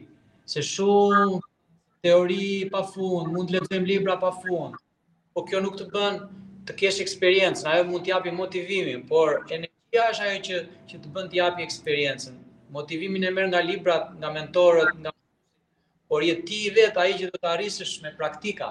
se 0.53 0.63
shumë 0.63 1.41
teori 2.07 2.69
pa 2.71 2.81
fund, 2.93 3.27
mund 3.35 3.49
të 3.51 3.57
lexojmë 3.57 3.87
libra 3.89 4.15
pa 4.21 4.29
fund. 4.39 4.77
Po 5.35 5.43
kjo 5.47 5.59
nuk 5.63 5.75
të 5.81 5.87
bën 5.91 6.19
të 6.67 6.75
kesh 6.79 7.01
eksperiencë, 7.03 7.65
ajo 7.73 7.83
mund 7.89 8.05
të 8.05 8.13
japi 8.13 8.31
motivimin, 8.37 9.01
por 9.09 9.33
energjia 9.57 10.05
është 10.13 10.27
ajo 10.29 10.37
që 10.47 10.59
që 10.89 10.99
të 11.03 11.11
bën 11.17 11.27
të 11.33 11.39
japi 11.41 11.65
eksperiencën. 11.67 12.37
Motivimin 12.77 13.25
e 13.27 13.31
merr 13.35 13.49
nga 13.51 13.61
librat, 13.65 14.13
nga 14.21 14.29
mentorët, 14.37 14.93
nga 15.03 15.11
por 16.11 16.23
je 16.23 16.35
ti 16.47 16.61
vet 16.77 16.95
ai 17.03 17.09
që 17.19 17.27
do 17.33 17.41
të 17.43 17.49
arrisësh 17.55 17.97
me 18.05 18.13
praktika. 18.21 18.69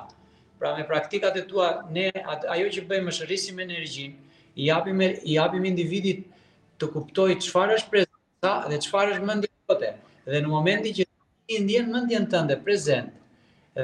Pra 0.56 0.70
me 0.78 0.86
praktikat 0.88 1.36
e 1.36 1.44
tua 1.50 1.68
ne 1.92 2.06
ajo 2.54 2.70
që 2.78 2.86
bëjmë 2.88 3.12
është 3.12 3.28
rrisim 3.28 3.60
energjin, 3.66 4.16
i 4.60 4.70
japim 4.70 5.02
i 5.10 5.34
japim 5.36 5.68
individit 5.68 6.24
të 6.80 6.88
kuptoj 6.94 7.34
çfarë 7.44 7.76
është 7.80 7.92
prezenca 7.92 8.54
dhe 8.72 8.80
çfarë 8.88 9.18
është 9.18 9.28
mendja 9.28 9.52
jote. 9.68 9.92
Dhe 10.32 10.40
në 10.40 10.54
momentin 10.56 10.96
që 10.96 11.04
ti 11.46 11.60
ndjen 11.64 11.92
mendjen 11.92 12.24
tënde 12.32 12.56
prezente, 12.64 13.12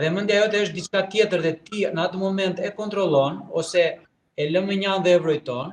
dhe 0.00 0.08
mendja 0.12 0.34
jote 0.40 0.60
është 0.64 0.74
diçka 0.78 1.00
tjetër 1.12 1.42
dhe 1.44 1.52
ti 1.66 1.82
në 1.84 2.00
atë 2.06 2.18
moment 2.20 2.60
e 2.64 2.70
kontrollon 2.76 3.40
ose 3.60 3.82
e 4.40 4.44
lëm 4.48 4.70
në 4.72 4.76
njën 4.82 5.02
dhe 5.04 5.12
e 5.12 5.18
vrojton, 5.20 5.72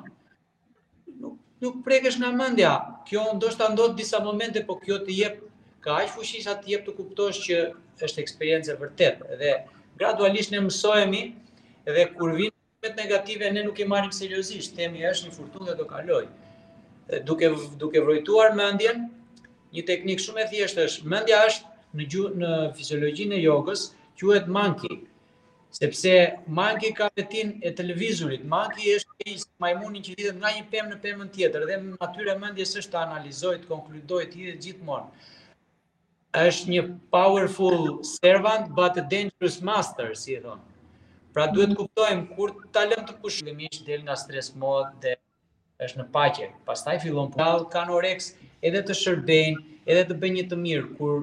nuk, 1.24 1.36
nuk 1.64 1.78
prekesh 1.86 2.18
nga 2.20 2.32
mendja. 2.36 2.74
Kjo 3.08 3.24
ndoshta 3.38 3.70
ndodh 3.72 3.96
disa 3.96 4.20
momente, 4.24 4.66
po 4.68 4.76
kjo 4.76 4.98
të 5.08 5.16
jep 5.22 5.38
ka 5.84 5.96
aqë 6.02 6.12
fuqi 6.18 6.42
të 6.44 6.72
jep 6.74 6.84
të 6.88 6.96
kuptosh 6.98 7.40
që 7.48 7.62
është 8.04 8.22
eksperiencë 8.26 8.76
vërtet 8.82 9.24
dhe 9.40 9.54
gradualisht 10.00 10.52
ne 10.52 10.60
mësohemi 10.68 11.22
dhe 11.88 12.06
kur 12.18 12.36
vin 12.36 12.52
vetë 12.84 13.00
negative 13.00 13.52
ne 13.56 13.64
nuk 13.66 13.80
i 13.84 13.88
marrim 13.88 14.12
seriozisht, 14.16 14.76
themi 14.76 15.04
është 15.08 15.30
një 15.30 15.36
furtunë 15.38 15.68
dhe 15.72 15.78
do 15.80 15.86
kaloj. 15.88 16.26
Duke 17.28 17.48
duke 17.80 18.04
vrojtuar 18.04 18.52
mendjen, 18.60 19.08
një 19.74 19.86
teknikë 19.88 20.24
shumë 20.28 20.44
e 20.44 20.50
thjeshtë 20.52 20.86
është 20.92 21.08
mendja 21.16 21.40
është 21.48 21.78
në 22.00 22.30
në 22.44 22.52
fiziologjinë 22.78 23.36
e 23.36 23.42
jogës, 23.48 23.88
quhet 24.26 24.48
manki 24.48 24.94
sepse 25.80 26.14
manki 26.60 26.94
ka 26.96 27.10
vetin 27.18 27.52
e 27.64 27.72
televizorit 27.80 28.44
manki 28.54 28.96
është 28.96 29.28
ai 29.28 29.36
majmuni 29.66 30.02
që 30.08 30.16
hidhet 30.18 30.38
nga 30.42 30.52
një 30.56 30.64
pemë 30.74 30.94
në 30.96 31.00
pemën 31.04 31.32
tjetër 31.36 31.66
dhe 31.70 31.78
atyre 32.08 32.36
mendjes 32.42 32.76
është 32.82 32.94
ta 32.96 33.04
analizoj 33.08 33.54
të 33.62 33.70
konkludoj 33.70 34.24
të 34.32 34.42
hidhet 34.42 34.64
gjithmonë 34.66 35.30
është 36.44 36.74
një 36.76 36.84
powerful 37.16 38.02
servant 38.16 38.72
but 38.82 38.98
a 39.04 39.08
dangerous 39.14 39.60
master 39.72 40.12
si 40.24 40.36
e 40.42 40.44
thon 40.44 40.62
pra 41.34 41.48
duhet 41.54 41.72
të 41.74 41.80
kuptojmë 41.84 42.28
kur 42.36 42.56
ta 42.76 42.84
lëm 42.92 43.08
të 43.10 43.18
pushojmë 43.24 43.72
që 43.80 43.86
del 43.92 44.04
nga 44.10 44.18
stres 44.26 44.52
mode 44.66 44.92
dhe 45.06 45.16
është 45.88 46.02
në 46.04 46.10
paqe 46.16 46.52
pastaj 46.68 46.98
fillon 47.08 47.32
pall 47.40 47.68
kanorex 47.76 48.34
edhe 48.68 48.82
të 48.90 48.98
shërbejnë 49.04 49.66
edhe 49.90 50.04
të 50.10 50.20
bëjnë 50.22 50.38
një 50.42 50.50
të 50.56 50.64
mirë 50.68 50.96
kur 51.00 51.22